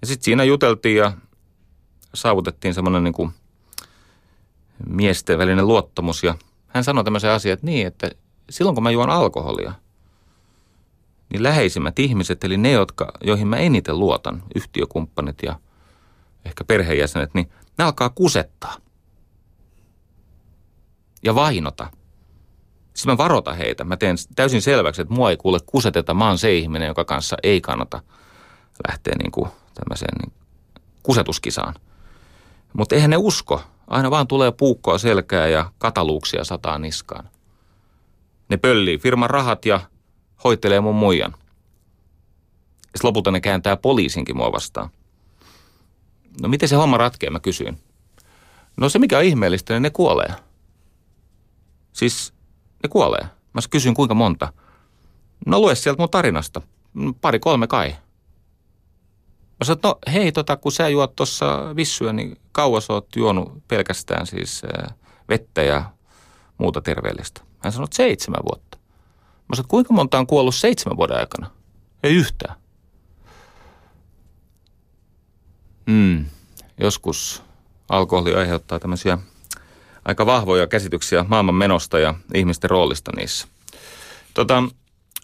[0.00, 1.12] Ja sitten siinä juteltiin ja
[2.14, 3.30] saavutettiin semmoinen niin kuin
[4.88, 6.34] miesten välinen luottamus ja
[6.68, 8.10] hän sanoi tämmöisen asian, että niin, että
[8.50, 9.72] silloin kun mä juon alkoholia,
[11.32, 15.58] niin läheisimmät ihmiset, eli ne, jotka, joihin mä eniten luotan, yhtiökumppanit ja
[16.44, 18.76] ehkä perheenjäsenet, niin ne alkaa kusettaa
[21.22, 21.90] ja vainota.
[22.94, 23.84] Siis mä varoitan heitä.
[23.84, 26.14] Mä teen täysin selväksi, että mua ei kuule kuseteta.
[26.14, 28.02] Mä oon se ihminen, joka kanssa ei kannata
[28.88, 30.32] lähteä niin kuin tämmöiseen niin
[31.02, 31.74] kusetuskisaan.
[32.72, 33.62] Mutta eihän ne usko.
[33.86, 37.28] Aina vaan tulee puukkoa selkää ja kataluuksia sataa niskaan.
[38.48, 39.80] Ne pöllii firman rahat ja
[40.44, 41.34] hoitelee mun muijan.
[42.94, 44.90] Ja lopulta ne kääntää poliisinkin mua vastaan.
[46.42, 47.78] No miten se homma ratkee, mä kysyin.
[48.76, 50.34] No se mikä on ihmeellistä, niin ne kuolee.
[51.92, 52.34] Siis
[52.82, 53.26] ne kuolee.
[53.52, 54.52] Mä kysyin kuinka monta.
[55.46, 56.62] No lue sieltä mun tarinasta.
[57.20, 57.96] Pari kolme kai.
[59.60, 64.26] Mä sanoin, no hei, tota, kun sä juot tuossa vissyä, niin kauas oot juonut pelkästään
[64.26, 64.62] siis
[65.28, 65.84] vettä ja
[66.58, 67.40] muuta terveellistä.
[67.58, 68.78] Hän sanoi, että seitsemän vuotta.
[69.48, 71.50] Mä sanoin, kuinka monta on kuollut seitsemän vuoden aikana?
[72.02, 72.54] Ei yhtään.
[75.86, 76.24] Mm,
[76.80, 77.42] joskus
[77.88, 79.18] alkoholi aiheuttaa tämmöisiä
[80.04, 83.48] aika vahvoja käsityksiä maailman menosta ja ihmisten roolista niissä.
[84.34, 84.62] Tota,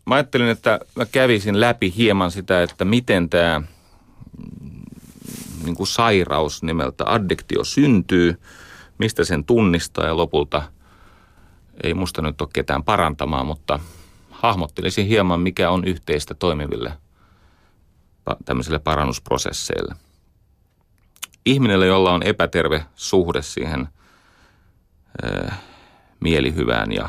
[0.07, 3.67] mä ajattelin, että mä kävisin läpi hieman sitä, että miten tämä mm,
[5.65, 8.41] niin kuin sairaus nimeltä addiktio syntyy,
[8.99, 10.63] mistä sen tunnistaa ja lopulta
[11.83, 13.81] ei musta nyt ole ketään parantamaan, mutta
[14.31, 16.93] hahmottelisin hieman, mikä on yhteistä toimiville
[18.45, 19.95] tämmöisille parannusprosesseille.
[21.47, 23.89] Ihminen, jolla on epäterve suhde siihen–
[26.21, 27.09] mielihyvään ja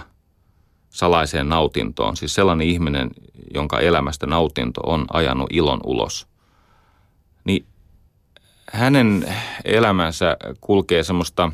[0.89, 2.17] salaiseen nautintoon.
[2.17, 3.11] Siis sellainen ihminen,
[3.53, 6.27] jonka elämästä nautinto on ajanut ilon ulos.
[7.43, 7.65] Niin
[8.73, 11.51] hänen elämänsä kulkee semmoista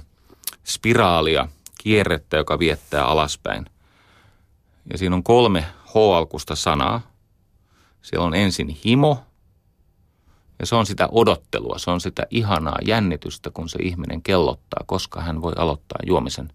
[0.65, 1.47] spiraalia,
[1.83, 3.65] kierrettä, joka viettää alaspäin.
[4.91, 7.01] Ja siinä on kolme H-alkusta sanaa.
[8.01, 9.23] Siellä on ensin himo,
[10.59, 15.21] ja se on sitä odottelua, se on sitä ihanaa jännitystä, kun se ihminen kellottaa, koska
[15.21, 16.49] hän voi aloittaa juomisen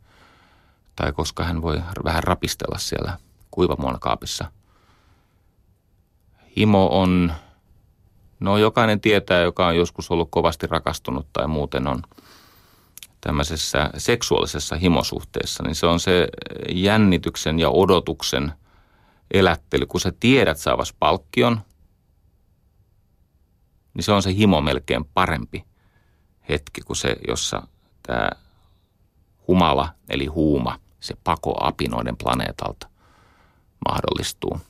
[0.97, 3.19] tai koska hän voi vähän rapistella siellä
[3.51, 4.45] kuivamuonakaapissa.
[6.57, 7.33] Himo on,
[8.41, 12.03] no jokainen tietää, joka on joskus ollut kovasti rakastunut tai muuten on
[13.21, 16.29] tämmöisessä seksuaalisessa himosuhteessa, niin se on se
[16.69, 18.53] jännityksen ja odotuksen
[19.31, 21.61] elättely, kun sä tiedät saavas palkkion–
[23.95, 25.65] niin se on se himo melkein parempi
[26.49, 27.67] hetki kuin se, jossa
[28.03, 28.31] tämä
[29.49, 32.89] humala eli huuma, se pako apinoiden planeetalta
[33.89, 34.61] mahdollistuu.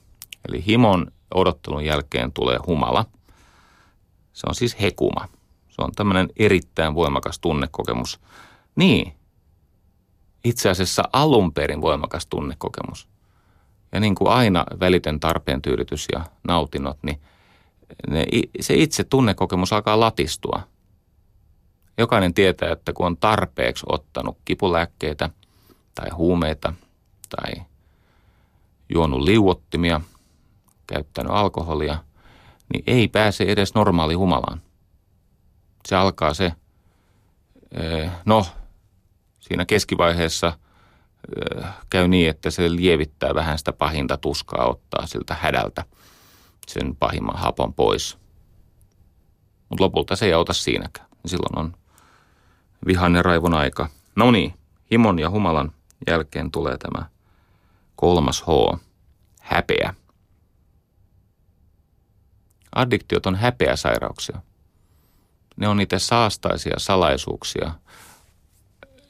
[0.49, 3.05] Eli himon odottelun jälkeen tulee humala.
[4.33, 5.29] Se on siis hekuma.
[5.69, 8.21] Se on tämmöinen erittäin voimakas tunnekokemus.
[8.77, 9.13] Niin,
[10.45, 13.09] itse asiassa alun perin voimakas tunnekokemus.
[13.93, 17.21] Ja niin kuin aina välitön tarpeen tyydytys ja nautinnot, niin–
[18.09, 18.27] ne,
[18.61, 20.63] se itse tunnekokemus alkaa latistua.
[21.99, 25.31] Jokainen tietää, että kun on tarpeeksi ottanut kipulääkkeitä
[25.95, 26.73] tai huumeita
[27.37, 27.53] tai
[28.89, 30.01] juonut liuottimia,
[30.87, 31.99] käyttänyt alkoholia,
[32.73, 34.63] niin ei pääse edes normaali humalaan.
[35.87, 36.53] Se alkaa se,
[38.25, 38.47] no
[39.41, 40.59] siinä keskivaiheessa
[41.91, 45.85] käy niin, että se lievittää vähän sitä pahinta tuskaa, ottaa siltä hädältä–
[46.69, 48.19] sen pahimman hapon pois.
[49.69, 51.09] Mutta lopulta se ei auta siinäkään.
[51.27, 51.77] Silloin on
[52.87, 53.89] vihan ja raivon aika.
[54.17, 54.55] No niin,
[54.91, 55.73] himon ja humalan
[56.07, 57.07] jälkeen tulee tämä
[57.97, 58.79] kolmas H,
[59.41, 59.95] häpeä.
[62.75, 64.43] Addiktiot on häpeäsairauksia.
[65.57, 67.75] Ne on niitä saastaisia salaisuuksia.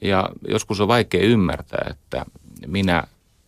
[0.01, 2.25] Ja joskus on vaikea ymmärtää, että
[2.67, 3.03] minä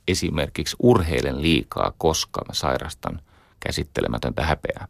[0.07, 3.21] esimerkiksi urheilen liikaa, koska mä sairastan
[3.59, 4.87] käsittelemätöntä häpeää.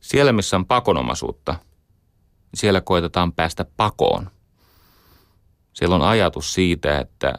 [0.00, 1.54] Siellä, missä on pakonomaisuutta,
[2.54, 4.30] siellä koitetaan päästä pakoon.
[5.72, 7.34] Siellä on ajatus siitä, että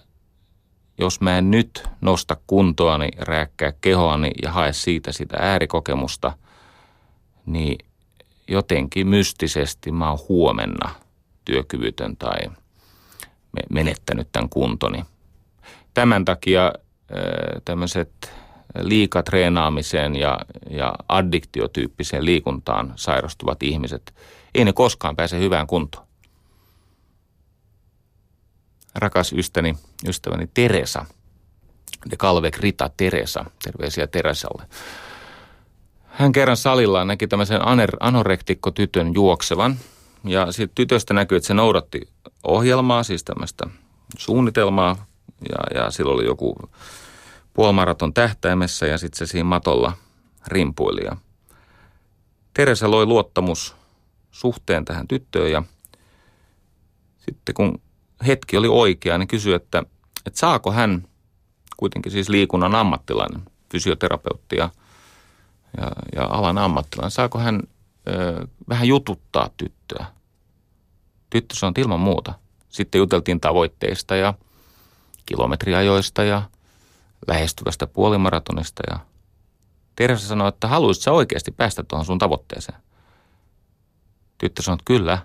[0.97, 6.38] jos mä en nyt nosta kuntoani, rääkkää kehoani ja hae siitä sitä äärikokemusta,
[7.45, 7.85] niin
[8.47, 10.95] jotenkin mystisesti mä oon huomenna
[11.45, 12.38] työkyvytön tai
[13.69, 15.05] menettänyt tämän kuntoni.
[15.93, 16.73] Tämän takia
[17.65, 18.33] tämmöiset
[18.77, 24.15] liikatreenaamiseen ja, ja addiktiotyyppiseen liikuntaan sairastuvat ihmiset,
[24.55, 26.08] ei ne koskaan pääse hyvään kuntoon.
[28.95, 29.77] Rakas ystäni,
[30.08, 31.05] ystäväni Teresa
[32.12, 33.45] de Calve Rita Teresa.
[33.63, 34.63] Terveisiä Teresalle.
[36.05, 37.62] Hän kerran salillaan näki tämmöisen
[37.99, 39.77] anorektikko tytön juoksevan.
[40.23, 42.01] Ja siitä tytöstä näkyy, että se noudatti
[42.43, 43.65] ohjelmaa, siis tämmöistä
[44.17, 45.05] suunnitelmaa.
[45.49, 46.55] Ja, ja sillä oli joku
[47.59, 49.93] puolmaraton tähtäimessä ja sitten se siinä matolla
[50.47, 51.05] rimpuili.
[51.05, 51.15] Ja
[52.53, 53.75] Teresa loi luottamus
[54.31, 55.63] suhteen tähän tyttöön ja
[57.17, 57.81] sitten kun
[58.27, 59.83] hetki oli oikea, niin kysyi, että,
[60.25, 61.07] että saako hän,
[61.77, 63.41] kuitenkin siis liikunnan ammattilainen,
[63.71, 64.69] fysioterapeutti ja,
[65.77, 67.63] ja, ja alan ammattilainen, saako hän
[68.07, 70.05] ö, vähän jututtaa tyttöä?
[71.29, 72.33] Tyttö sanoi ilman muuta.
[72.69, 74.33] Sitten juteltiin tavoitteista ja
[75.25, 76.41] kilometriajoista ja
[77.27, 78.99] lähestyvästä puolimaratonista ja
[79.95, 82.77] Teresa sanoi, että haluaisit sä oikeasti päästä tuohon sun tavoitteeseen.
[84.38, 85.17] Tyttö sanoi, että kyllä.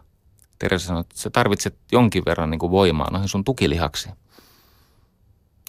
[0.59, 4.09] Teresa sanoi, että sä tarvitset jonkin verran niin kuin voimaa noihin sun tukilihaksi.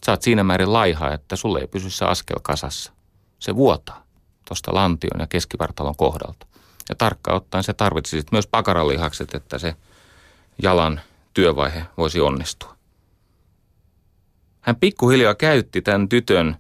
[0.06, 2.92] Sä oot siinä määrin laiha, että sulle ei pysy se askel kasassa.
[3.40, 4.04] Se vuotaa
[4.48, 6.48] tuosta lantion ja keskivartalon kohdalta.
[6.90, 9.76] Ja tarkkaan ottaen se tarvitsisit myös pakaralihakset, että se
[10.62, 11.02] jalan
[11.34, 12.75] työvaihe voisi onnistua.
[14.66, 16.56] Hän pikkuhiljaa käytti tämän tytön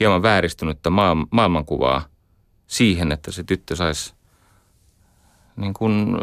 [0.00, 0.90] hieman vääristynyttä
[1.30, 2.02] maailmankuvaa
[2.66, 4.14] siihen, että se tyttö saisi
[5.56, 6.16] niin kuin,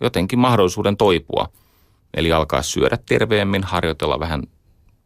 [0.00, 1.48] jotenkin mahdollisuuden toipua.
[2.14, 4.42] Eli alkaa syödä terveemmin, harjoitella vähän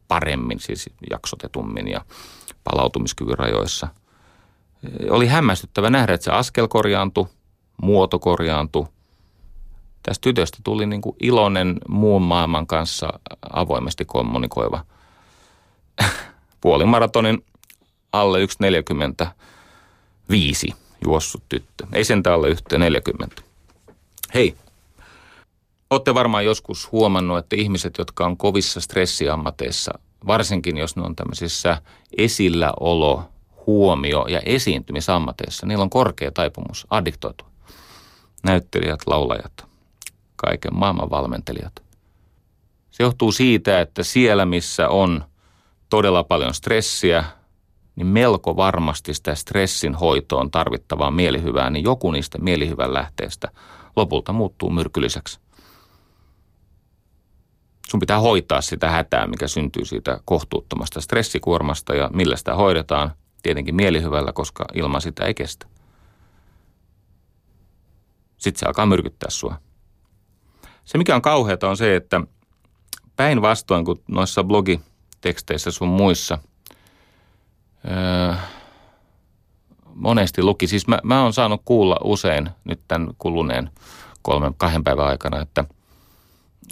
[0.07, 2.01] paremmin, siis jaksotetummin ja
[2.63, 3.87] palautumiskyvyn rajoissa.
[5.09, 7.27] Oli hämmästyttävä nähdä, että se askel korjaantui,
[7.81, 8.87] muoto korjaantui.
[10.03, 13.19] Tästä tytöstä tuli niin kuin iloinen muun maailman kanssa
[13.53, 14.85] avoimesti kommunikoiva
[16.61, 17.45] puolimaratonin
[18.13, 18.39] alle
[20.69, 21.87] 1,45 juossut tyttö.
[21.93, 23.43] Ei sentään alle 1,40.
[24.33, 24.55] Hei,
[25.89, 31.81] olette varmaan joskus huomannut, että ihmiset, jotka on kovissa stressiammateissa, varsinkin jos ne on tämmöisissä
[32.17, 33.23] esilläolo,
[33.67, 37.47] huomio- ja esiintymisammateissa, niillä on korkea taipumus addiktoitua.
[38.43, 39.65] Näyttelijät, laulajat,
[40.35, 41.73] kaiken maailman valmentelijat.
[42.91, 45.25] Se johtuu siitä, että siellä, missä on
[45.89, 47.23] todella paljon stressiä,
[47.95, 53.51] niin melko varmasti sitä stressin hoitoon tarvittavaa mielihyvää, niin joku niistä mielihyvän lähteestä
[53.95, 55.39] lopulta muuttuu myrkylliseksi.
[57.89, 63.11] Sun pitää hoitaa sitä hätää, mikä syntyy siitä kohtuuttomasta stressikuormasta ja millä sitä hoidetaan.
[63.43, 65.67] Tietenkin mielihyvällä, koska ilman sitä ei kestä.
[68.37, 69.55] Sitten se alkaa myrkyttää sua.
[70.85, 72.21] Se, mikä on kauheata, on se, että
[73.15, 74.43] päinvastoin kuin noissa
[75.27, 76.37] blogiteksteissä sun muissa–
[77.87, 78.33] öö,
[79.95, 80.67] monesti luki.
[80.67, 83.69] Siis mä, mä oon saanut kuulla usein nyt tämän kuluneen
[84.21, 85.65] kolmen, kahden päivän aikana, että,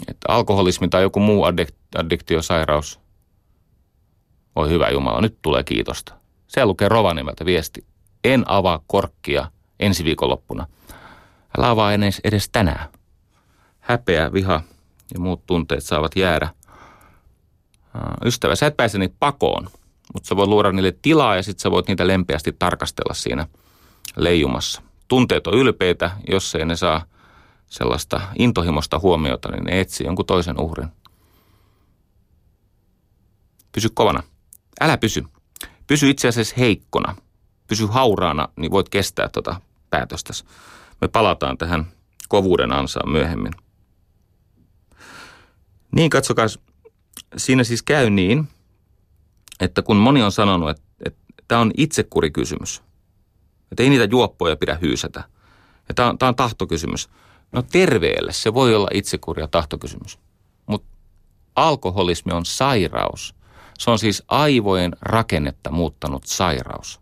[0.08, 1.44] että alkoholismi tai joku muu
[1.96, 3.00] addiktiosairaus,
[4.56, 6.14] voi hyvä Jumala, nyt tulee kiitosta.
[6.48, 7.84] Se lukee Rovaniemeltä viesti.
[8.24, 10.66] En avaa korkkia ensi viikonloppuna.
[11.58, 12.88] Älä avaa edes, edes tänään.
[13.80, 14.60] Häpeä, viha
[15.14, 16.55] ja muut tunteet saavat jäädä.
[18.24, 19.68] Ystävä, sä et pääse niitä pakoon
[20.14, 23.46] mutta sä voit luoda niille tilaa ja sitten sä voit niitä lempeästi tarkastella siinä
[24.16, 24.82] leijumassa.
[25.08, 27.04] Tunteet on ylpeitä, jos ei ne saa
[27.66, 30.88] sellaista intohimosta huomiota, niin ne etsii jonkun toisen uhrin.
[33.72, 34.22] Pysy kovana.
[34.80, 35.24] Älä pysy.
[35.86, 37.16] Pysy itse asiassa heikkona.
[37.66, 40.32] Pysy hauraana, niin voit kestää tuota päätöstä.
[41.00, 41.86] Me palataan tähän
[42.28, 43.52] kovuuden ansaan myöhemmin.
[45.92, 46.46] Niin katsokaa,
[47.36, 48.48] siinä siis käy niin,
[49.60, 52.82] että kun moni on sanonut, että, että tämä on itsekurikysymys,
[53.72, 55.24] että ei niitä juoppoja pidä hyysätä,
[55.88, 57.08] ja tämä on, tämä on tahtokysymys.
[57.52, 60.18] No terveelle se voi olla itsekuri ja tahtokysymys,
[60.66, 60.88] mutta
[61.56, 63.34] alkoholismi on sairaus.
[63.78, 67.00] Se on siis aivojen rakennetta muuttanut sairaus.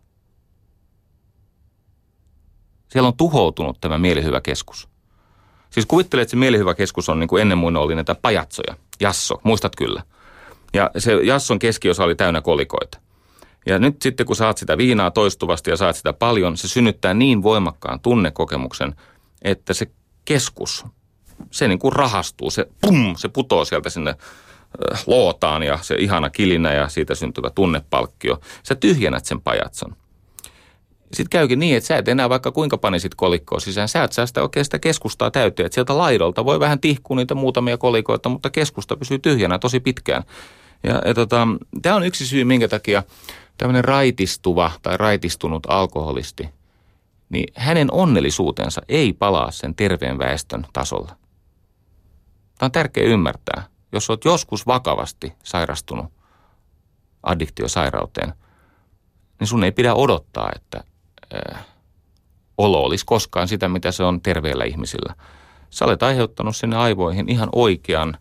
[2.87, 4.89] Siellä on tuhoutunut tämä mielihyväkeskus.
[5.69, 8.77] Siis kuvittele, että se mielihyväkeskus on niin kuin ennen muinoin oli näitä pajatsoja.
[8.99, 10.03] Jasso, muistat kyllä–
[10.75, 12.99] ja se jasson keskiosa oli täynnä kolikoita.
[13.65, 17.43] Ja nyt sitten kun saat sitä viinaa toistuvasti ja saat sitä paljon, se synnyttää niin
[17.43, 18.95] voimakkaan tunnekokemuksen,
[19.41, 19.87] että se
[20.25, 20.85] keskus,
[21.51, 26.29] se niin kuin rahastuu, se pum, se putoo sieltä sinne äh, lootaan ja se ihana
[26.29, 28.39] kilinä ja siitä syntyvä tunnepalkkio.
[28.63, 29.95] Sä tyhjennät sen pajatson.
[31.13, 34.25] Sitten käykin niin, että sä et enää vaikka kuinka panisit kolikkoa sisään, sä et saa
[34.25, 35.65] sitä oikein sitä keskustaa täytyä.
[35.65, 40.23] Että sieltä laidolta voi vähän tihkua niitä muutamia kolikoita, mutta keskusta pysyy tyhjänä tosi pitkään.
[40.85, 41.47] Ja, ja tota,
[41.81, 43.03] tämä on yksi syy, minkä takia
[43.57, 46.49] tämmöinen raitistuva tai raitistunut alkoholisti,
[47.29, 51.15] niin hänen onnellisuutensa ei palaa sen terveen väestön tasolla.
[52.57, 53.63] Tämä on tärkeää ymmärtää.
[53.91, 56.05] Jos olet joskus vakavasti sairastunut
[57.23, 58.33] addiktiosairauteen,
[59.39, 60.83] niin sun ei pidä odottaa, että
[61.35, 61.65] äh,
[62.57, 65.15] olo olisi koskaan sitä, mitä se on terveillä ihmisillä.
[65.69, 68.17] Sä olet aiheuttanut sinne aivoihin ihan oikean,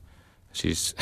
[0.52, 0.96] siis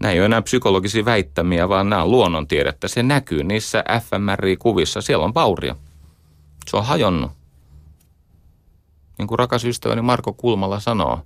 [0.00, 2.88] nämä ei ole enää psykologisia väittämiä, vaan nämä on luonnontiedettä.
[2.88, 5.00] Se näkyy niissä fMRI-kuvissa.
[5.00, 5.76] Siellä on vauria.
[6.70, 7.30] Se on hajonnut.
[9.18, 11.20] Niin kuin rakas ystäväni Marko Kulmala sanoo,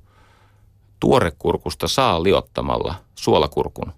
[1.01, 3.93] tuorekurkusta saa liottamalla suolakurkun,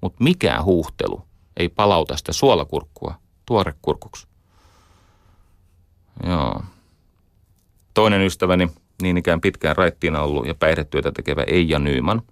[0.00, 1.22] mutta mikään huuhtelu
[1.56, 3.14] ei palauta sitä suolakurkkua
[3.46, 4.26] tuorekurkuksi.
[6.26, 6.62] Joo.
[7.94, 8.70] Toinen ystäväni,
[9.02, 12.22] niin ikään pitkään raittiina ollut ja päihdetyötä tekevä Eija Nyyman.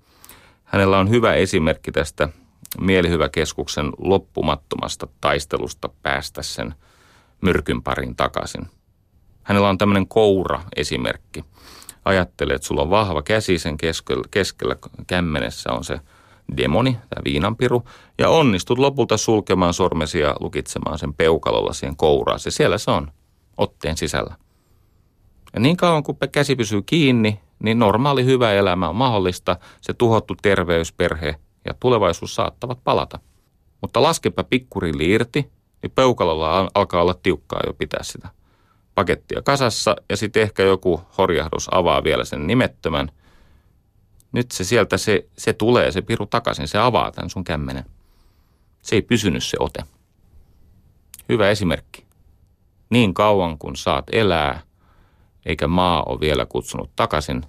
[0.71, 2.29] Hänellä on hyvä esimerkki tästä
[2.81, 6.75] mielihyväkeskuksen loppumattomasta taistelusta päästä sen
[7.41, 8.67] myrkyn parin takaisin.
[9.43, 11.45] Hänellä on tämmöinen koura-esimerkki.
[12.05, 16.01] Ajattelee, että sulla on vahva käsi sen keskellä, keskellä kämmenessä on se
[16.57, 17.83] demoni, tämä viinanpiru,
[18.19, 22.41] ja onnistut lopulta sulkemaan sormesi ja lukitsemaan sen peukalolla siihen kouraan.
[22.41, 23.13] Se siellä se on
[23.57, 24.35] otteen sisällä.
[25.55, 30.35] Ja niin kauan kuin käsi pysyy kiinni, niin normaali hyvä elämä on mahdollista, se tuhottu
[30.43, 31.35] terveys, perhe
[31.65, 33.19] ja tulevaisuus saattavat palata.
[33.81, 35.51] Mutta laskepa pikkurilli irti,
[35.83, 38.29] niin peukalolla alkaa olla tiukkaa jo pitää sitä
[38.95, 43.11] pakettia kasassa ja sitten ehkä joku horjahdus avaa vielä sen nimettömän.
[44.33, 47.85] Nyt se sieltä, se, se tulee, se piru takaisin, se avaa tämän sun kämmenen.
[48.83, 49.85] Se ei pysynyt se ote.
[51.29, 52.05] Hyvä esimerkki
[52.91, 54.61] niin kauan kuin saat elää,
[55.47, 57.43] eikä maa ole vielä kutsunut takaisin,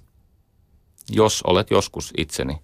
[1.10, 2.58] jos olet joskus itseni,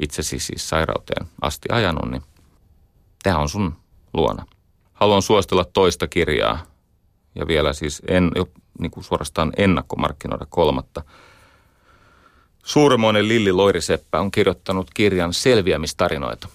[0.00, 2.22] itsesi siis sairauteen asti ajanut, niin
[3.22, 3.76] tämä on sun
[4.12, 4.46] luona.
[4.92, 6.66] Haluan suostella toista kirjaa
[7.34, 8.30] ja vielä siis en,
[8.78, 11.02] niin kuin suorastaan ennakkomarkkinoida kolmatta.
[12.64, 16.48] Suurmoinen Lilli Loiriseppä on kirjoittanut kirjan Selviämistarinoita.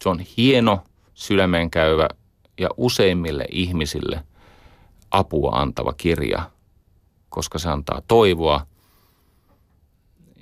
[0.00, 2.08] Se on hieno, sydämeen käyvä
[2.58, 4.24] ja useimmille ihmisille
[5.10, 6.50] apua antava kirja,
[7.28, 8.66] koska se antaa toivoa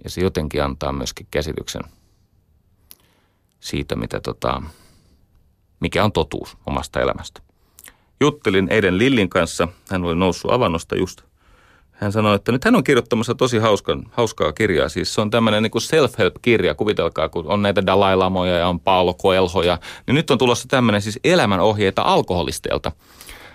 [0.05, 1.83] ja se jotenkin antaa myöskin käsityksen
[3.61, 4.63] siitä, mitä tota,
[5.81, 7.41] mikä on totuus omasta elämästä.
[8.21, 11.23] Juttelin eilen Lillin kanssa, hän oli noussut avannosta just.
[11.93, 14.89] Hän sanoi, että nyt hän on kirjoittamassa tosi hauskan, hauskaa kirjaa.
[14.89, 16.75] Siis se on tämmöinen niin self-help-kirja.
[16.75, 19.79] Kuvitelkaa, kun on näitä Dalai Lamoja ja on Paolo Coelhoja.
[20.07, 22.93] Niin nyt on tulossa tämmöinen siis elämänohjeita alkoholisteilta.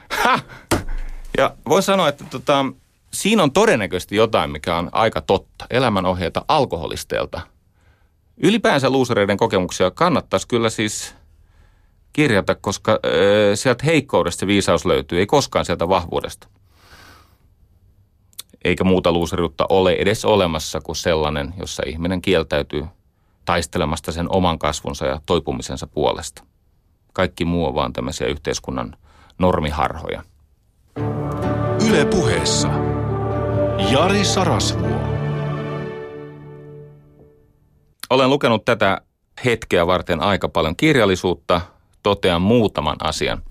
[0.10, 0.40] Ha!
[1.38, 2.66] Ja voi sanoa, että tota,
[3.12, 5.66] siinä on todennäköisesti jotain, mikä on aika totta.
[5.70, 7.42] Elämänohjeita alkoholisteilta.
[8.38, 11.16] Ylipäänsä luusereiden kokemuksia kannattaisi kyllä siis
[12.14, 13.00] kirjata, koska äh,
[13.56, 16.48] sieltä heikkoudesta se viisaus löytyy, ei koskaan sieltä vahvuudesta
[18.64, 22.86] eikä muuta luuseriutta ole edes olemassa kuin sellainen, jossa ihminen kieltäytyy
[23.46, 26.44] taistelemasta sen oman kasvunsa ja toipumisensa puolesta.
[27.14, 28.96] Kaikki muu on vaan tämmöisiä yhteiskunnan
[29.38, 30.24] normiharhoja.
[31.94, 32.68] Yle puheessa.
[33.92, 35.00] Jari Sarasvuo.
[38.10, 39.02] Olen lukenut tätä
[39.46, 41.62] hetkeä varten aika paljon kirjallisuutta.
[42.04, 43.42] Totean muutaman asian.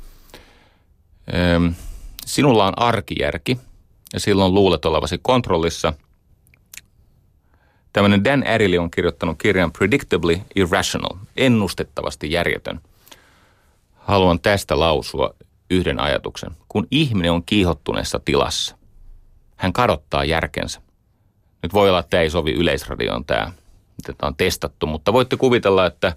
[2.26, 3.58] Sinulla on arkijärki–
[4.12, 5.92] ja silloin luulet olevasi kontrollissa.
[7.92, 12.80] Tämmöinen Dan Ariely on kirjoittanut kirjan Predictably Irrational, ennustettavasti järjetön.
[13.94, 15.34] Haluan tästä lausua
[15.72, 16.50] yhden ajatuksen.
[16.68, 18.76] Kun ihminen on kiihottuneessa tilassa,
[19.56, 20.80] hän kadottaa järkensä.
[21.62, 23.52] Nyt voi olla, että tämä ei sovi yleisradioon tämä,
[23.96, 26.12] mitä on testattu, mutta voitte kuvitella, että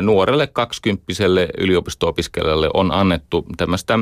[0.00, 3.98] nuorelle kaksikymppiselle yliopisto-opiskelijalle on annettu tämmöistä,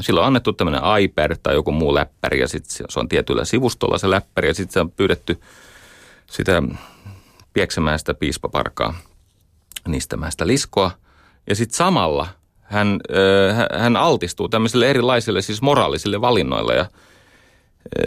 [0.00, 3.98] silloin on annettu tämmöinen iPad tai joku muu läppäri ja sitten se on tietyllä sivustolla
[3.98, 5.40] se läppäri ja sitten se on pyydetty
[6.26, 6.62] sitä
[7.52, 8.94] pieksemään sitä piispaparkaa
[9.88, 10.90] niistämään sitä liskoa
[11.46, 12.28] ja sitten samalla
[12.70, 13.00] hän,
[13.78, 16.86] hän altistuu tämmöisille erilaisille siis moraalisille valinnoille ja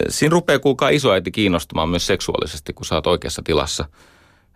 [0.08, 3.84] siinä rupeaa kuulkaa isoäiti kiinnostumaan myös seksuaalisesti, kun sä oot oikeassa tilassa–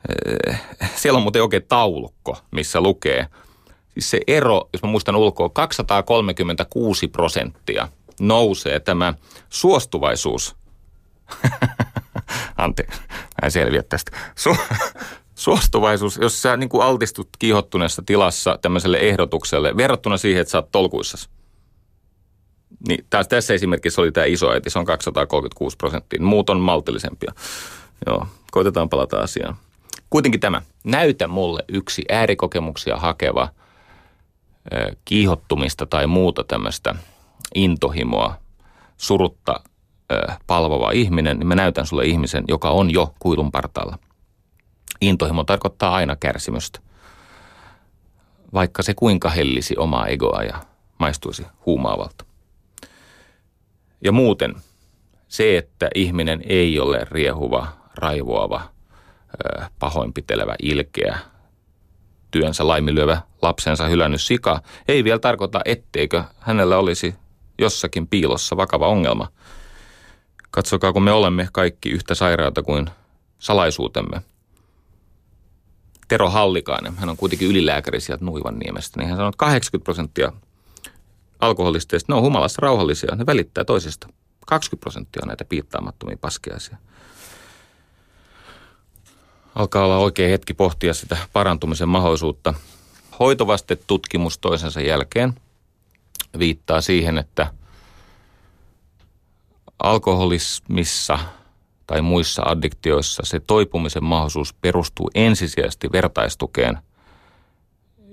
[0.09, 0.61] Eh,
[0.95, 3.27] siellä on muuten oikein taulukko, missä lukee,
[3.89, 7.89] siis se ero, jos mä muistan ulkoa, 236 prosenttia
[8.21, 9.15] nousee tämä
[9.49, 10.57] suostuvaisuus.
[12.57, 14.17] Anteeksi, mä en selviä tästä.
[14.17, 14.75] Su-
[15.39, 20.73] suostuvaisuus, jos sä niin kuin altistut kiihottuneessa tilassa tämmöiselle ehdotukselle verrattuna siihen, että sä oot
[20.73, 21.29] tolkuissasi.
[22.89, 26.23] Niin taas tässä esimerkissä oli tämä isoäiti, se on 236 prosenttia.
[26.23, 27.33] Muut on maltillisempia.
[28.07, 29.57] Joo, koitetaan palata asiaan.
[30.11, 33.49] Kuitenkin tämä, näytä mulle yksi äärikokemuksia hakeva
[35.05, 36.95] kiihottumista tai muuta tämmöistä
[37.55, 38.35] intohimoa,
[38.97, 39.61] surutta
[40.47, 43.99] palvova ihminen, niin mä näytän sulle ihmisen, joka on jo kuilun partaalla.
[45.01, 46.81] Intohimo tarkoittaa aina kärsimystä.
[48.55, 50.61] vaikka se kuinka hellisi omaa egoa ja
[50.99, 52.25] maistuisi huumaavalta.
[54.05, 54.55] Ja muuten
[55.29, 58.61] se, että ihminen ei ole riehuva, raivoava,
[59.79, 61.19] pahoinpitelevä, ilkeä,
[62.31, 67.15] työnsä laiminlyövä lapsensa hylännyt sika, ei vielä tarkoita, etteikö hänellä olisi
[67.59, 69.29] jossakin piilossa vakava ongelma.
[70.51, 72.87] Katsokaa, kun me olemme kaikki yhtä sairaata kuin
[73.39, 74.23] salaisuutemme.
[76.09, 80.33] Tero Hallikainen, hän on kuitenkin ylilääkäri sieltä Nuivanniemestä, niin hän sanoo, että 80 prosenttia
[81.41, 84.09] alkoholisteista, ne on humalassa rauhallisia, ne välittää toisista.
[84.47, 86.77] 20 prosenttia on näitä piittaamattomia paskeaisia.
[89.55, 92.55] Alkaa olla oikea hetki pohtia sitä parantumisen mahdollisuutta.
[93.19, 95.35] Hoitovaste-tutkimus toisensa jälkeen
[96.39, 97.53] viittaa siihen, että
[99.83, 101.19] alkoholismissa
[101.89, 106.79] tai muissa addiktioissa se toipumisen mahdollisuus perustuu ensisijaisesti vertaistukeen.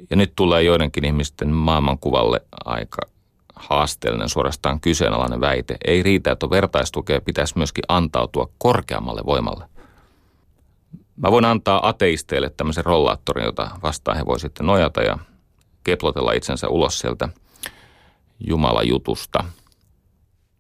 [0.10, 3.02] Ja nyt tulee joidenkin ihmisten maailmankuvalle aika
[3.56, 5.78] haasteellinen, suorastaan kyseenalainen väite.
[5.86, 9.66] Ei riitä, että vertaistukea, pitäisi myöskin antautua korkeammalle voimalle.
[11.16, 15.18] Mä voin antaa ateisteille tämmöisen rollaattorin, jota vastaan he voi sitten nojata ja
[15.84, 17.30] keplotella itsensä ulos sieltä
[18.40, 19.44] Jumalajutusta.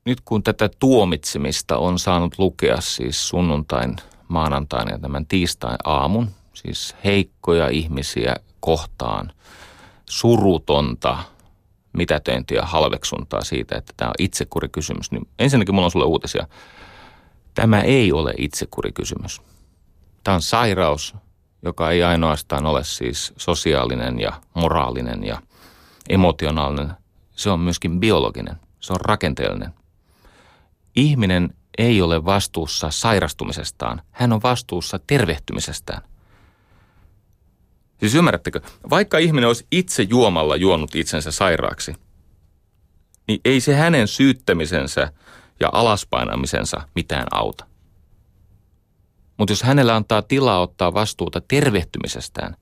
[0.05, 3.95] Nyt kun tätä tuomitsemista on saanut lukea siis sunnuntain,
[4.27, 9.31] maanantain ja tämän tiistain aamun, siis heikkoja ihmisiä kohtaan,
[10.09, 11.17] surutonta,
[11.93, 16.47] mitätöintiä, halveksuntaa siitä, että tämä on itsekurikysymys, niin ensinnäkin mulla on sulle uutisia.
[17.53, 19.41] Tämä ei ole itsekurikysymys.
[20.23, 21.15] Tämä on sairaus,
[21.61, 25.41] joka ei ainoastaan ole siis sosiaalinen ja moraalinen ja
[26.09, 26.93] emotionaalinen.
[27.31, 29.84] Se on myöskin biologinen, se on rakenteellinen.
[30.95, 36.01] Ihminen ei ole vastuussa sairastumisestaan, hän on vastuussa tervehtymisestään.
[37.99, 41.93] Siis ymmärrättekö, vaikka ihminen olisi itse juomalla juonut itsensä sairaaksi,
[43.27, 45.11] niin ei se hänen syyttämisensä
[45.59, 47.65] ja alaspainamisensa mitään auta.
[49.37, 52.55] Mutta jos hänellä antaa tilaa ottaa vastuuta tervehtymisestään,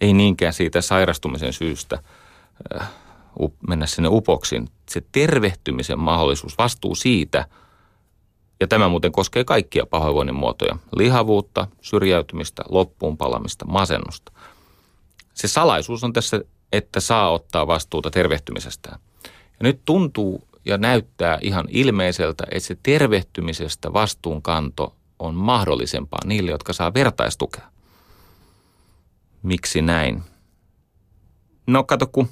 [0.00, 1.98] ei niinkään siitä sairastumisen syystä
[2.80, 2.88] äh,
[3.68, 7.44] mennä sinne upoksiin, se tervehtymisen mahdollisuus, vastuu siitä,
[8.60, 14.32] ja tämä muuten koskee kaikkia pahoinvoinnin muotoja, lihavuutta, syrjäytymistä, loppuun palamista, masennusta.
[15.34, 16.40] Se salaisuus on tässä,
[16.72, 18.98] että saa ottaa vastuuta tervehtymisestään.
[19.24, 26.72] Ja nyt tuntuu ja näyttää ihan ilmeiseltä, että se tervehtymisestä vastuunkanto on mahdollisempaa niille, jotka
[26.72, 27.64] saa vertaistukea.
[29.42, 30.22] Miksi näin?
[31.66, 32.28] No kato, kun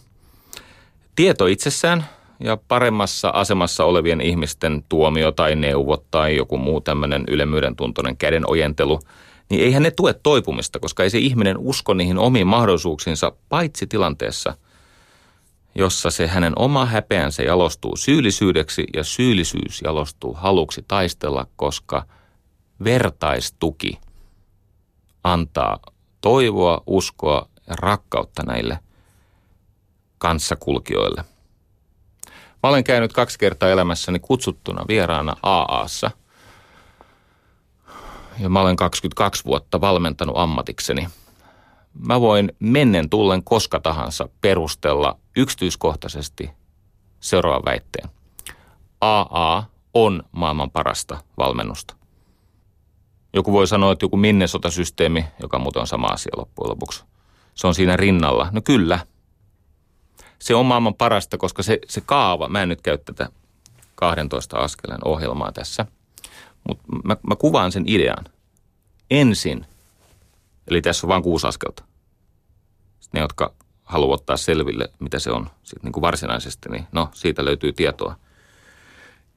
[1.16, 2.06] tieto itsessään
[2.44, 8.50] ja paremmassa asemassa olevien ihmisten tuomio tai neuvot tai joku muu tämmöinen ylemmyyden tuntoinen käden
[8.50, 9.00] ojentelu,
[9.50, 14.54] niin eihän ne tue toipumista, koska ei se ihminen usko niihin omiin mahdollisuuksiinsa paitsi tilanteessa,
[15.74, 22.02] jossa se hänen oma häpeänsä jalostuu syyllisyydeksi ja syyllisyys jalostuu haluksi taistella, koska–
[22.84, 24.00] vertaistuki
[25.24, 25.78] antaa
[26.20, 28.78] toivoa, uskoa ja rakkautta näille
[30.18, 31.24] kanssakulkijoille.
[32.62, 36.10] Mä olen käynyt kaksi kertaa elämässäni kutsuttuna vieraana AAssa.
[38.38, 41.08] Ja mä olen 22 vuotta valmentanut ammatikseni.
[41.94, 46.50] Mä voin mennen tullen koska tahansa perustella yksityiskohtaisesti
[47.20, 48.08] seuraavan väitteen.
[49.00, 51.96] AA on maailman parasta valmennusta.
[53.34, 57.04] Joku voi sanoa, että joku Minnesota-systeemi, joka muuten on sama asia loppujen lopuksi,
[57.54, 58.48] se on siinä rinnalla.
[58.52, 58.98] No kyllä.
[60.42, 63.28] Se on maailman parasta, koska se, se kaava, mä en nyt käy tätä
[63.94, 65.86] 12 askeleen ohjelmaa tässä,
[66.68, 68.24] mutta mä, mä kuvaan sen idean.
[69.10, 69.66] Ensin,
[70.68, 71.84] eli tässä on vain kuusi askelta.
[73.00, 77.08] Sitten ne, jotka haluavat ottaa selville, mitä se on sit niin kuin varsinaisesti, niin no,
[77.12, 78.16] siitä löytyy tietoa.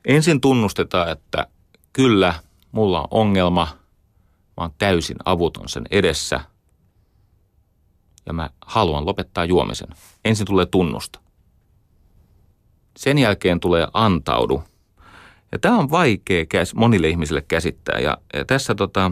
[0.05, 1.47] Ensin tunnustetaan, että
[1.93, 2.33] kyllä,
[2.71, 3.67] mulla on ongelma–
[4.57, 6.41] Mä oon täysin avuton sen edessä
[8.25, 9.87] ja mä haluan lopettaa juomisen.
[10.25, 11.19] Ensin tulee tunnusta.
[12.97, 14.63] Sen jälkeen tulee antaudu.
[15.51, 17.99] Ja tämä on vaikea käs, monille ihmisille käsittää.
[17.99, 19.11] Ja, ja tässä tota,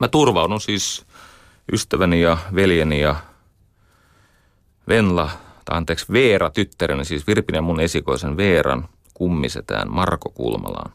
[0.00, 1.06] mä turvaudun siis
[1.72, 3.16] ystäväni ja veljeni ja
[4.88, 5.30] Venla,
[5.64, 10.92] tai anteeksi Veera tyttäreni, siis Virpinen mun esikoisen Veeran kummisetään Marko Kulmalaan.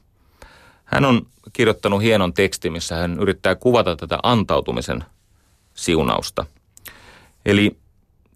[0.85, 5.05] Hän on kirjoittanut hienon tekstin, missä hän yrittää kuvata tätä antautumisen
[5.73, 6.45] siunausta.
[7.45, 7.77] Eli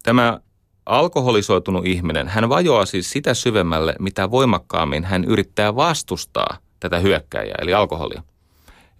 [0.02, 0.40] tämä
[0.86, 7.74] alkoholisoitunut ihminen, hän vajoaa siis sitä syvemmälle, mitä voimakkaammin hän yrittää vastustaa tätä hyökkäjää, eli
[7.74, 8.22] alkoholia.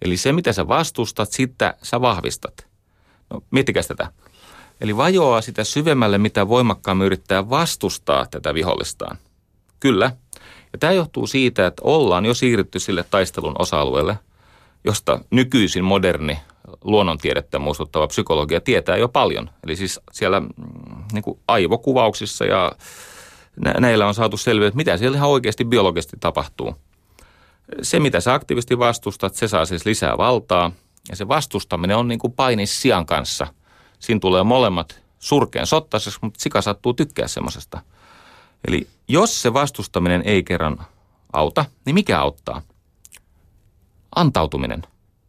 [0.01, 2.67] Eli se, mitä sä vastustat, sitä sä vahvistat.
[3.29, 4.11] No, miettikäs tätä.
[4.81, 9.17] Eli vajoaa sitä syvemmälle, mitä voimakkaammin yrittää vastustaa tätä vihollistaan.
[9.79, 10.11] Kyllä.
[10.73, 14.19] Ja tämä johtuu siitä, että ollaan jo siirrytty sille taistelun osa-alueelle,
[14.83, 16.39] josta nykyisin moderni
[16.83, 19.49] luonnontiedettä muistuttava psykologia tietää jo paljon.
[19.63, 20.49] Eli siis siellä mm,
[21.13, 22.71] niin kuin aivokuvauksissa ja
[23.79, 26.75] näillä on saatu selviä, että mitä siellä ihan oikeasti biologisesti tapahtuu.
[27.81, 30.71] Se, mitä sä aktiivisesti vastustat, se saa siis lisää valtaa.
[31.09, 33.47] Ja se vastustaminen on niin kuin paini sian kanssa.
[33.99, 37.81] Siinä tulee molemmat surkeen sottaiseksi, mutta sika sattuu tykkää semmoisesta.
[38.67, 40.85] Eli jos se vastustaminen ei kerran
[41.33, 42.61] auta, niin mikä auttaa?
[44.15, 44.81] Antautuminen,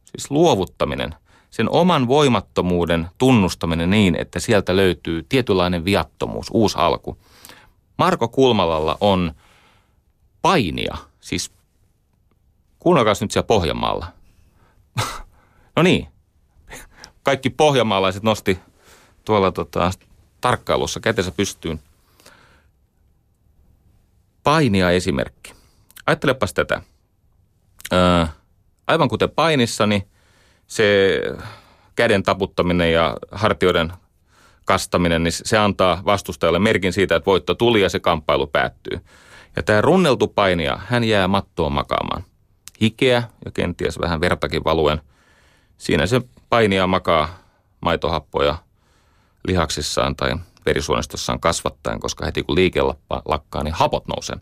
[0.04, 1.14] siis luovuttaminen,
[1.52, 7.18] sen oman voimattomuuden tunnustaminen niin, että sieltä löytyy tietynlainen viattomuus, uusi alku.
[7.98, 9.34] Marko Kulmalalla on
[10.42, 11.52] painia, siis
[12.78, 14.06] kuunnelkaa nyt siellä Pohjanmaalla.
[15.76, 16.08] no niin,
[17.22, 18.58] kaikki pohjanmaalaiset nosti
[19.24, 19.90] tuolla tota,
[20.40, 21.80] tarkkailussa kätensä pystyyn.
[24.42, 25.54] Painia esimerkki.
[26.06, 26.82] Ajattelepas tätä.
[27.92, 28.32] Ää,
[28.86, 30.06] aivan kuten painissani,
[30.72, 31.20] se
[31.94, 33.92] käden taputtaminen ja hartioiden
[34.64, 39.00] kastaminen, niin se antaa vastustajalle merkin siitä, että voitto tuli ja se kamppailu päättyy.
[39.56, 42.24] Ja tämä runneltu painija, hän jää mattoon makaamaan.
[42.80, 45.00] Hikeä ja kenties vähän vertakin valuen.
[45.78, 47.28] Siinä se painija makaa
[47.80, 48.58] maitohappoja
[49.48, 52.80] lihaksissaan tai verisuonistossaan kasvattaen, koska heti kun liike
[53.24, 54.36] lakkaa, niin hapot nousee.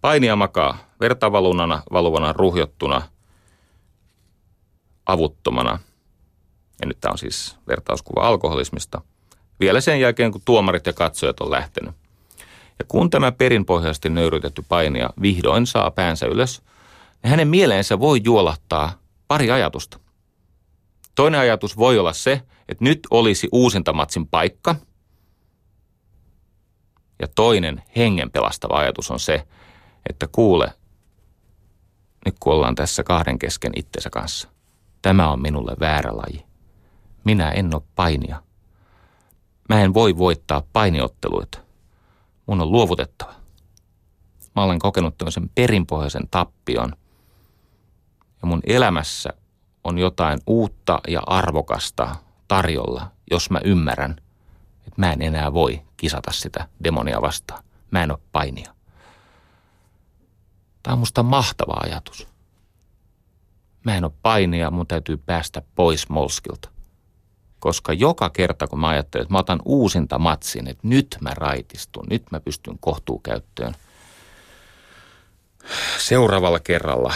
[0.00, 3.02] Painija makaa vertavalunana, valuvana, ruhjottuna–
[5.08, 5.78] avuttomana.
[6.80, 9.02] Ja nyt tämä on siis vertauskuva alkoholismista.
[9.60, 11.94] Vielä sen jälkeen, kun tuomarit ja katsojat on lähtenyt.
[12.78, 16.62] Ja kun tämä perinpohjaisesti nöyrytetty painija vihdoin saa päänsä ylös,
[17.22, 18.92] niin hänen mieleensä voi juolahtaa
[19.28, 19.98] pari ajatusta.
[21.14, 24.74] Toinen ajatus voi olla se, että nyt olisi uusintamatsin paikka.
[27.20, 29.46] Ja toinen hengen pelastava ajatus on se,
[30.08, 30.72] että kuule,
[32.24, 34.48] nyt kun ollaan tässä kahden kesken itsensä kanssa,
[35.02, 36.44] Tämä on minulle väärä laji.
[37.24, 38.42] Minä en ole painia.
[39.68, 41.58] Mä en voi voittaa painiotteluita.
[42.46, 43.34] Mun on luovutettava.
[44.56, 46.92] Mä olen kokenut tämmöisen perinpohjaisen tappion.
[48.42, 49.30] Ja mun elämässä
[49.84, 52.16] on jotain uutta ja arvokasta
[52.48, 54.10] tarjolla, jos mä ymmärrän,
[54.78, 57.64] että mä en enää voi kisata sitä demonia vastaan.
[57.90, 58.74] Mä en ole painia.
[60.82, 62.28] Tämä on musta mahtava ajatus
[63.88, 66.68] mä en ole painia, mun täytyy päästä pois Molskilta.
[67.58, 72.06] Koska joka kerta, kun mä ajattelen, että mä otan uusinta matsin, että nyt mä raitistun,
[72.10, 73.74] nyt mä pystyn kohtuukäyttöön.
[75.98, 77.14] Seuraavalla kerralla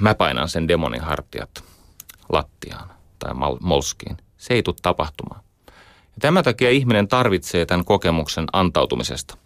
[0.00, 1.64] mä painan sen demonin hartiat
[2.28, 4.16] lattiaan tai molskiin.
[4.36, 5.40] Se ei tule tapahtumaan.
[6.02, 9.36] Ja tämän takia ihminen tarvitsee tämän kokemuksen antautumisesta,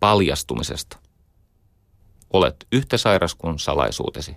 [0.00, 0.98] paljastumisesta.
[2.32, 4.36] Olet yhtä sairas kuin salaisuutesi.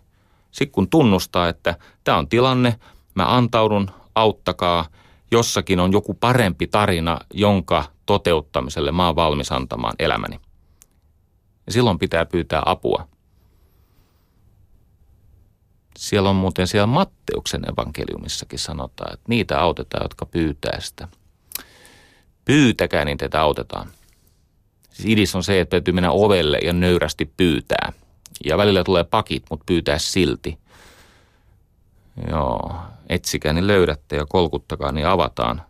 [0.51, 2.79] Sitten kun tunnustaa, että tämä on tilanne,
[3.15, 4.85] mä antaudun, auttakaa,
[5.31, 10.39] jossakin on joku parempi tarina, jonka toteuttamiselle mä oon valmis antamaan elämäni.
[11.65, 13.07] Ja silloin pitää pyytää apua.
[15.97, 21.07] Siellä on muuten siellä Matteuksen evankeliumissakin sanotaan, että niitä autetaan, jotka pyytää sitä.
[22.45, 23.89] Pyytäkää, niin teitä autetaan.
[24.89, 27.93] Siis idis on se, että täytyy mennä ovelle ja nöyrästi pyytää–
[28.45, 30.59] ja välillä tulee pakit, mutta pyytää silti.
[32.29, 32.75] Joo,
[33.09, 35.61] etsikää niin löydätte ja kolkuttakaa niin avataan.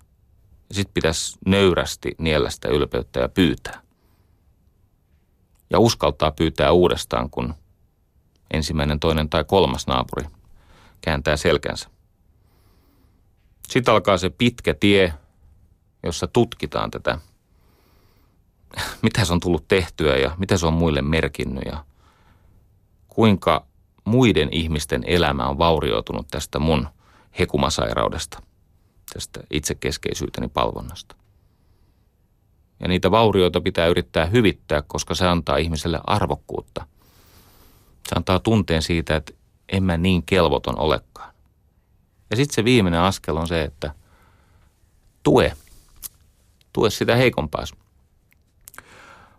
[0.71, 3.81] Sitten pitäisi nöyrästi niellä sitä ylpeyttä ja pyytää.
[5.69, 7.53] Ja uskaltaa pyytää uudestaan, kun
[8.53, 10.25] ensimmäinen, toinen tai kolmas naapuri
[11.01, 11.89] kääntää selkänsä.
[13.67, 15.13] Sitten alkaa se pitkä tie,
[16.03, 17.17] jossa tutkitaan tätä,
[19.01, 21.85] mitä se on tullut tehtyä ja mitä se on muille merkinnyt ja
[23.09, 23.65] kuinka
[24.05, 26.87] muiden ihmisten elämä on vaurioitunut tästä mun
[27.39, 28.41] hekumasairaudesta,
[29.13, 31.15] tästä itsekeskeisyyteni palvonnasta.
[32.79, 36.85] Ja niitä vaurioita pitää yrittää hyvittää, koska se antaa ihmiselle arvokkuutta.
[38.07, 39.33] Se antaa tunteen siitä, että
[39.69, 41.33] en mä niin kelvoton olekaan.
[42.29, 43.93] Ja sitten se viimeinen askel on se, että
[45.23, 45.53] tue.
[46.73, 47.73] Tue sitä heikompaas.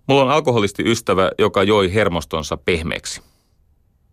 [0.06, 3.22] Mulla on alkoholisti ystävä, joka joi hermostonsa pehmeäksi.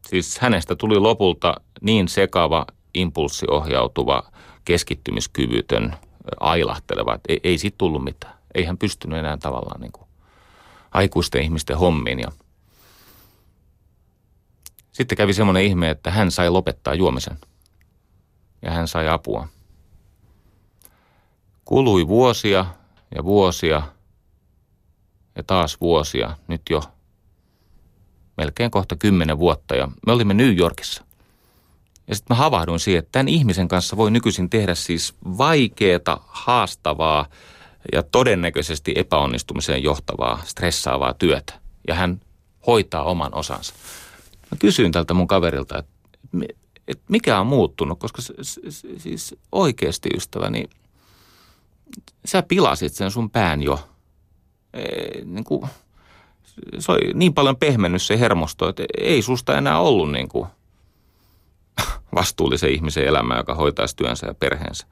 [0.07, 4.31] Siis hänestä tuli lopulta niin sekava, impulssiohjautuva,
[4.65, 5.95] keskittymiskyvytön,
[6.39, 8.33] ailahteleva, että ei, ei siitä tullut mitään.
[8.55, 10.07] Ei hän pystynyt enää tavallaan niin kuin
[10.91, 12.19] aikuisten ihmisten hommiin.
[12.19, 12.31] Ja
[14.91, 17.37] sitten kävi semmoinen ihme, että hän sai lopettaa juomisen.
[18.61, 19.47] Ja hän sai apua.
[21.65, 22.65] Kului vuosia
[23.15, 23.81] ja vuosia
[25.35, 26.83] ja taas vuosia, nyt jo
[28.37, 31.03] melkein kohta kymmenen vuotta ja me olimme New Yorkissa.
[32.07, 37.25] Ja sitten mä havahduin siihen, että tämän ihmisen kanssa voi nykyisin tehdä siis vaikeaa, haastavaa
[37.91, 41.53] ja todennäköisesti epäonnistumiseen johtavaa, stressaavaa työtä.
[41.87, 42.21] Ja hän
[42.67, 43.73] hoitaa oman osansa.
[44.51, 45.93] Mä kysyin tältä mun kaverilta, että,
[46.87, 48.21] että mikä on muuttunut, koska
[48.97, 50.69] siis oikeasti ystäväni,
[52.25, 53.89] sä pilasit sen sun pään jo.
[54.73, 54.83] E,
[55.25, 55.69] niin kuin,
[56.79, 60.47] se oli niin paljon pehmennyt se hermosto, että ei susta enää ollut niin kuin
[62.15, 64.87] vastuullisen ihmisen elämää, joka hoitaisi työnsä ja perheensä.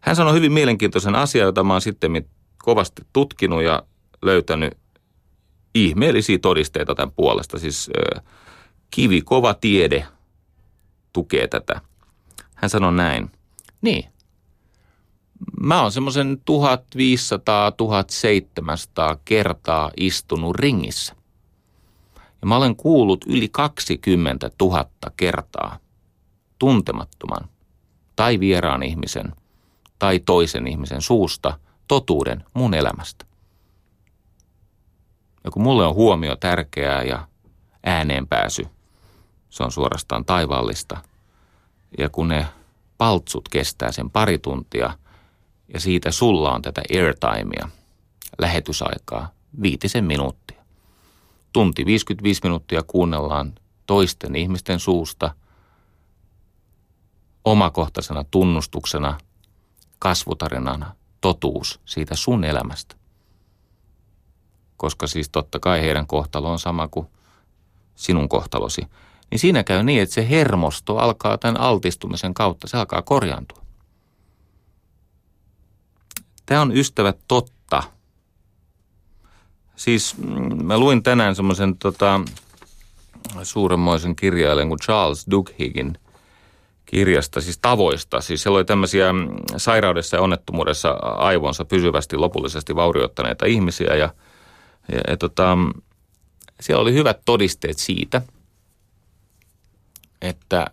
[0.00, 2.24] Hän sanoi hyvin mielenkiintoisen asian, jota mä oon sitten
[2.58, 3.82] kovasti tutkinut ja
[4.22, 4.76] löytänyt
[5.74, 7.58] ihmeellisiä todisteita tämän puolesta.
[7.58, 7.90] Siis
[8.90, 10.06] kivi kova tiede
[11.12, 11.80] tukee tätä.
[12.54, 13.30] Hän sanoi näin.
[13.82, 14.04] Niin.
[15.60, 16.40] Mä oon semmoisen
[19.14, 21.14] 1500-1700 kertaa istunut ringissä.
[22.40, 24.86] Ja mä olen kuullut yli 20 000
[25.16, 25.78] kertaa
[26.58, 27.48] tuntemattoman
[28.16, 29.32] tai vieraan ihmisen
[29.98, 31.58] tai toisen ihmisen suusta
[31.88, 33.24] totuuden mun elämästä.
[35.44, 37.28] Ja kun mulle on huomio tärkeää ja
[37.86, 38.66] ääneen pääsy,
[39.50, 40.96] se on suorastaan taivaallista.
[41.98, 42.46] Ja kun ne
[42.98, 44.98] paltsut kestää sen pari tuntia
[45.74, 47.68] ja siitä sulla on tätä airtimea,
[48.38, 49.30] lähetysaikaa,
[49.62, 50.62] viitisen minuuttia.
[51.52, 53.52] Tunti 55 minuuttia kuunnellaan
[53.86, 55.34] toisten ihmisten suusta
[57.44, 59.18] omakohtaisena tunnustuksena,
[59.98, 62.98] kasvutarinana, totuus siitä sun elämästä
[64.78, 67.06] koska siis totta kai heidän kohtalo on sama kuin
[67.94, 68.82] sinun kohtalosi,
[69.30, 73.62] niin siinä käy niin, että se hermosto alkaa tämän altistumisen kautta, se alkaa korjaantua.
[76.48, 77.82] Tämä on ystävät totta.
[79.76, 82.20] Siis mm, mä luin tänään semmoisen tota,
[83.42, 85.98] suuremmoisen kirjailijan kuin Charles Dughiggin
[86.86, 88.20] kirjasta, siis tavoista.
[88.20, 94.14] Siis siellä oli tämmöisiä mm, sairaudessa ja onnettomuudessa aivonsa pysyvästi lopullisesti vaurioittaneita ihmisiä ja–
[94.92, 95.58] ja, ja tota,
[96.60, 98.22] siellä oli hyvät todisteet siitä,
[100.22, 100.66] että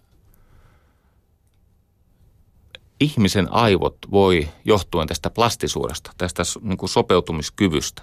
[2.99, 8.01] ihmisen aivot voi, johtuen tästä plastisuudesta, tästä niin kuin sopeutumiskyvystä,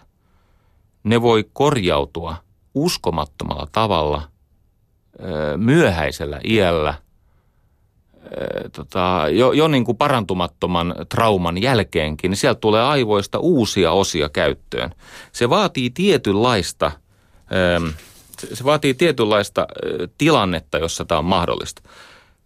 [1.05, 2.37] ne voi korjautua
[2.75, 4.23] uskomattomalla tavalla
[5.57, 6.95] myöhäisellä iällä–
[8.73, 14.95] tota, jo, jo niin kuin parantumattoman trauman jälkeenkin, niin sieltä tulee aivoista uusia osia käyttöön.
[15.33, 16.93] Se vaatii tietynlaista,
[18.53, 19.67] se vaatii tietynlaista
[20.19, 21.83] tilannetta, jossa tämä on mahdollista.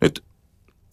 [0.01, 0.25] Nyt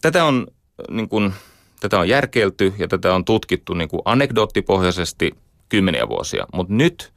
[0.01, 0.47] tätä on,
[0.90, 1.34] niin kuin,
[1.80, 5.32] tätä on järkeilty ja tätä on tutkittu niin kuin anekdoottipohjaisesti
[5.70, 7.14] kymmeniä vuosia, mutta nyt,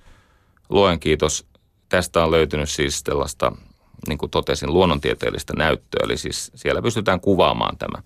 [0.69, 1.47] luen kiitos,
[1.89, 3.53] tästä on löytynyt siis tällaista
[4.09, 6.01] niin kuin totesin, luonnontieteellistä näyttöä.
[6.05, 8.03] Eli siis siellä pystytään kuvaamaan tämä.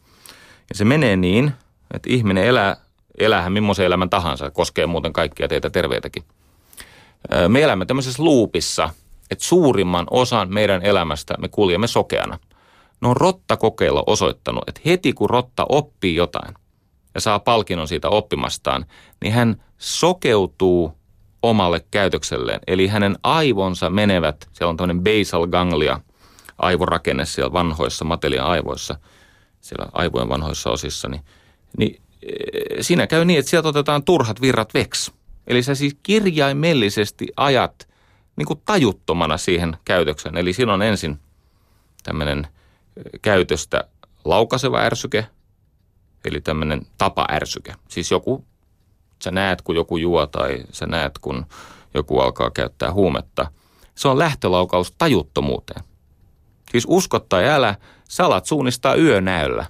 [0.69, 1.53] Ja se menee niin,
[1.95, 2.77] että ihminen elää,
[3.19, 6.25] elähän millaisen elämän tahansa, koskee muuten kaikkia teitä terveitäkin.
[7.49, 8.91] Me elämme tämmöisessä luupissa,
[9.31, 12.39] että suurimman osan meidän elämästä me kuljemme sokeana.
[13.01, 16.55] No on rotta-kokeilla osoittanut, että heti kun rotta oppii jotain
[17.15, 18.87] ja saa palkinnon siitä oppimastaan,
[19.21, 20.93] niin hän sokeutuu
[21.43, 22.61] omalle käytökselleen.
[22.67, 26.01] Eli hänen aivonsa menevät, siellä on tämmöinen basal ganglia,
[26.59, 28.97] aivorakenne siellä vanhoissa matelia aivoissa,
[29.61, 31.23] siellä aivojen vanhoissa osissa, niin,
[31.79, 35.13] niin e, siinä käy niin, että sieltä otetaan turhat virrat veks.
[35.47, 37.89] Eli sä siis kirjaimellisesti ajat
[38.37, 40.37] niin kuin tajuttomana siihen käytökseen.
[40.37, 41.19] Eli siinä on ensin
[42.03, 42.47] tämmöinen
[43.23, 43.85] käytöstä
[44.25, 45.27] laukaseva ärsyke,
[46.25, 47.75] eli tämmöinen tapa-ärsyke.
[47.89, 48.45] Siis joku
[49.25, 51.47] Sä näet, kun joku juo tai sä näet, kun
[51.95, 53.51] joku alkaa käyttää huumetta.
[53.95, 55.85] Se on lähtölaukaus tajuttomuuteen.
[56.71, 57.75] Siis uskot tai älä,
[58.09, 59.67] salat suunnistaa yönäöllä.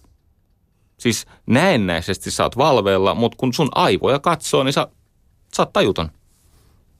[0.98, 4.88] Siis näennäisesti saat valveella, mutta kun sun aivoja katsoo, niin sä,
[5.56, 6.10] sä oot tajuton.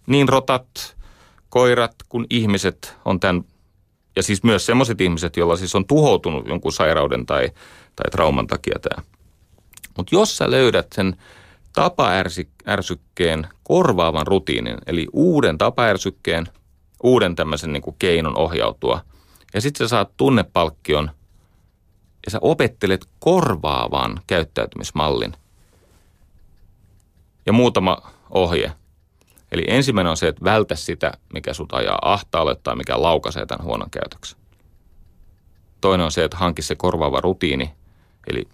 [0.06, 0.96] Niin rotat,
[1.48, 3.44] koirat kuin ihmiset on tämän,
[4.20, 7.50] ja siis myös sellaiset ihmiset, joilla siis on tuhoutunut jonkun sairauden tai,
[7.96, 9.02] tai trauman takia tämä.
[9.96, 11.16] Mutta jos sä löydät sen
[11.72, 16.46] tapaärsykkeen korvaavan rutiinin, eli uuden tapaärsykkeen,
[17.02, 19.00] uuden tämmöisen niin kuin keinon ohjautua.
[19.54, 21.10] Ja sitten sä saat tunnepalkkion
[22.26, 25.32] ja sä opettelet korvaavan käyttäytymismallin.
[27.46, 27.98] Ja muutama
[28.30, 28.72] ohje.
[29.52, 33.66] Eli ensimmäinen on se, että vältä sitä, mikä sut ajaa ahtaalle tai mikä laukaisee tämän
[33.66, 34.38] huonon käytöksen.
[35.80, 37.70] Toinen on se, että hanki se korvaava rutiini,
[38.26, 38.48] eli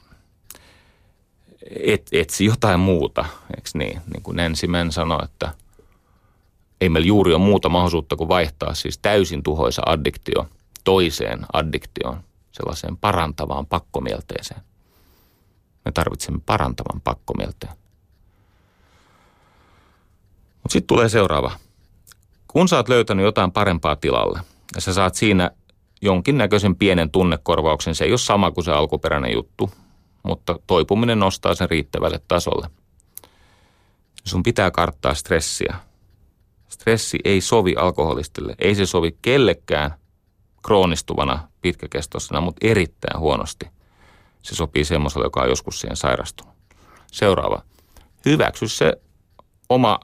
[1.70, 3.24] et, etsi jotain muuta,
[3.56, 4.00] eikö niin?
[4.12, 5.52] Niin kuin Nancy Mann sanoi, että
[6.80, 10.46] ei meillä juuri ole muuta mahdollisuutta kuin vaihtaa siis täysin tuhoisa addiktio
[10.86, 12.20] toiseen addiktioon,
[12.52, 14.60] sellaiseen parantavaan pakkomielteeseen.
[15.84, 17.72] Me tarvitsemme parantavan pakkomielteen.
[20.66, 21.52] Mutta sitten tulee seuraava.
[22.48, 24.40] Kun sä oot löytänyt jotain parempaa tilalle
[24.74, 25.50] ja sä saat siinä
[26.02, 29.70] jonkinnäköisen pienen tunnekorvauksen, se ei ole sama kuin se alkuperäinen juttu,
[30.22, 32.70] mutta toipuminen nostaa sen riittävälle tasolle.
[34.24, 35.74] Sun pitää karttaa stressiä.
[36.68, 39.94] Stressi ei sovi alkoholistille, ei se sovi kellekään
[40.66, 43.66] kroonistuvana pitkäkestoisena, mutta erittäin huonosti.
[44.42, 46.54] Se sopii semmoiselle, joka on joskus siihen sairastunut.
[47.12, 47.62] Seuraava.
[48.24, 48.92] Hyväksy se
[49.68, 50.00] oma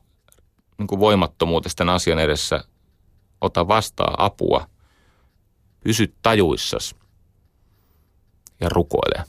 [0.79, 2.65] niin kuin voimattomuutesi tämän asian edessä.
[3.41, 4.67] Ota vastaa apua.
[5.81, 6.95] Pysy tajuissas
[8.61, 9.25] ja rukoile.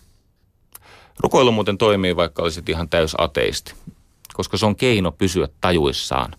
[1.19, 3.73] Rukoilu muuten toimii, vaikka olisit ihan täys ateisti,
[4.33, 6.35] koska se on keino pysyä tajuissaan.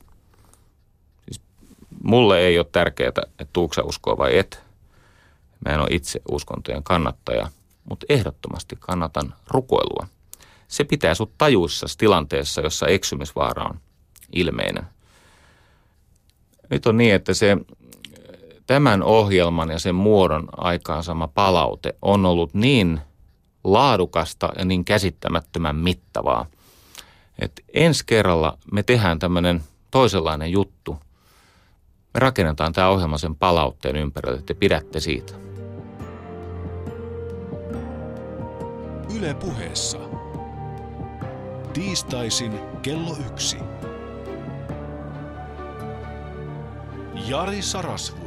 [1.25, 1.41] Siis
[2.03, 4.63] mulle ei ole tärkeää, että tuuksa uskoa vai et.
[5.67, 7.51] Mä en ole itse uskontojen kannattaja,
[7.89, 10.07] mutta ehdottomasti kannatan rukoilua.
[10.69, 13.81] Se pitää sut tajuissa tilanteessa, jossa eksymisvaara on
[14.33, 14.94] ilmeinen.
[16.75, 17.57] Nyt on niin, että se
[18.67, 23.01] tämän ohjelman ja sen muodon aikaansama palaute on ollut niin
[23.65, 26.47] laadukasta ja niin käsittämättömän mittavaa,
[27.39, 30.97] että ensi kerralla me tehdään tämmöinen toisenlainen juttu.
[32.15, 35.35] Me rakennetaan tämä ohjelma sen palautteen ympärille, että te pidätte siitä.
[39.17, 39.99] Yle puheessa.
[41.73, 42.53] Tiistaisin
[42.83, 43.74] kello yksi.
[47.15, 48.24] Jari Sarasvuo.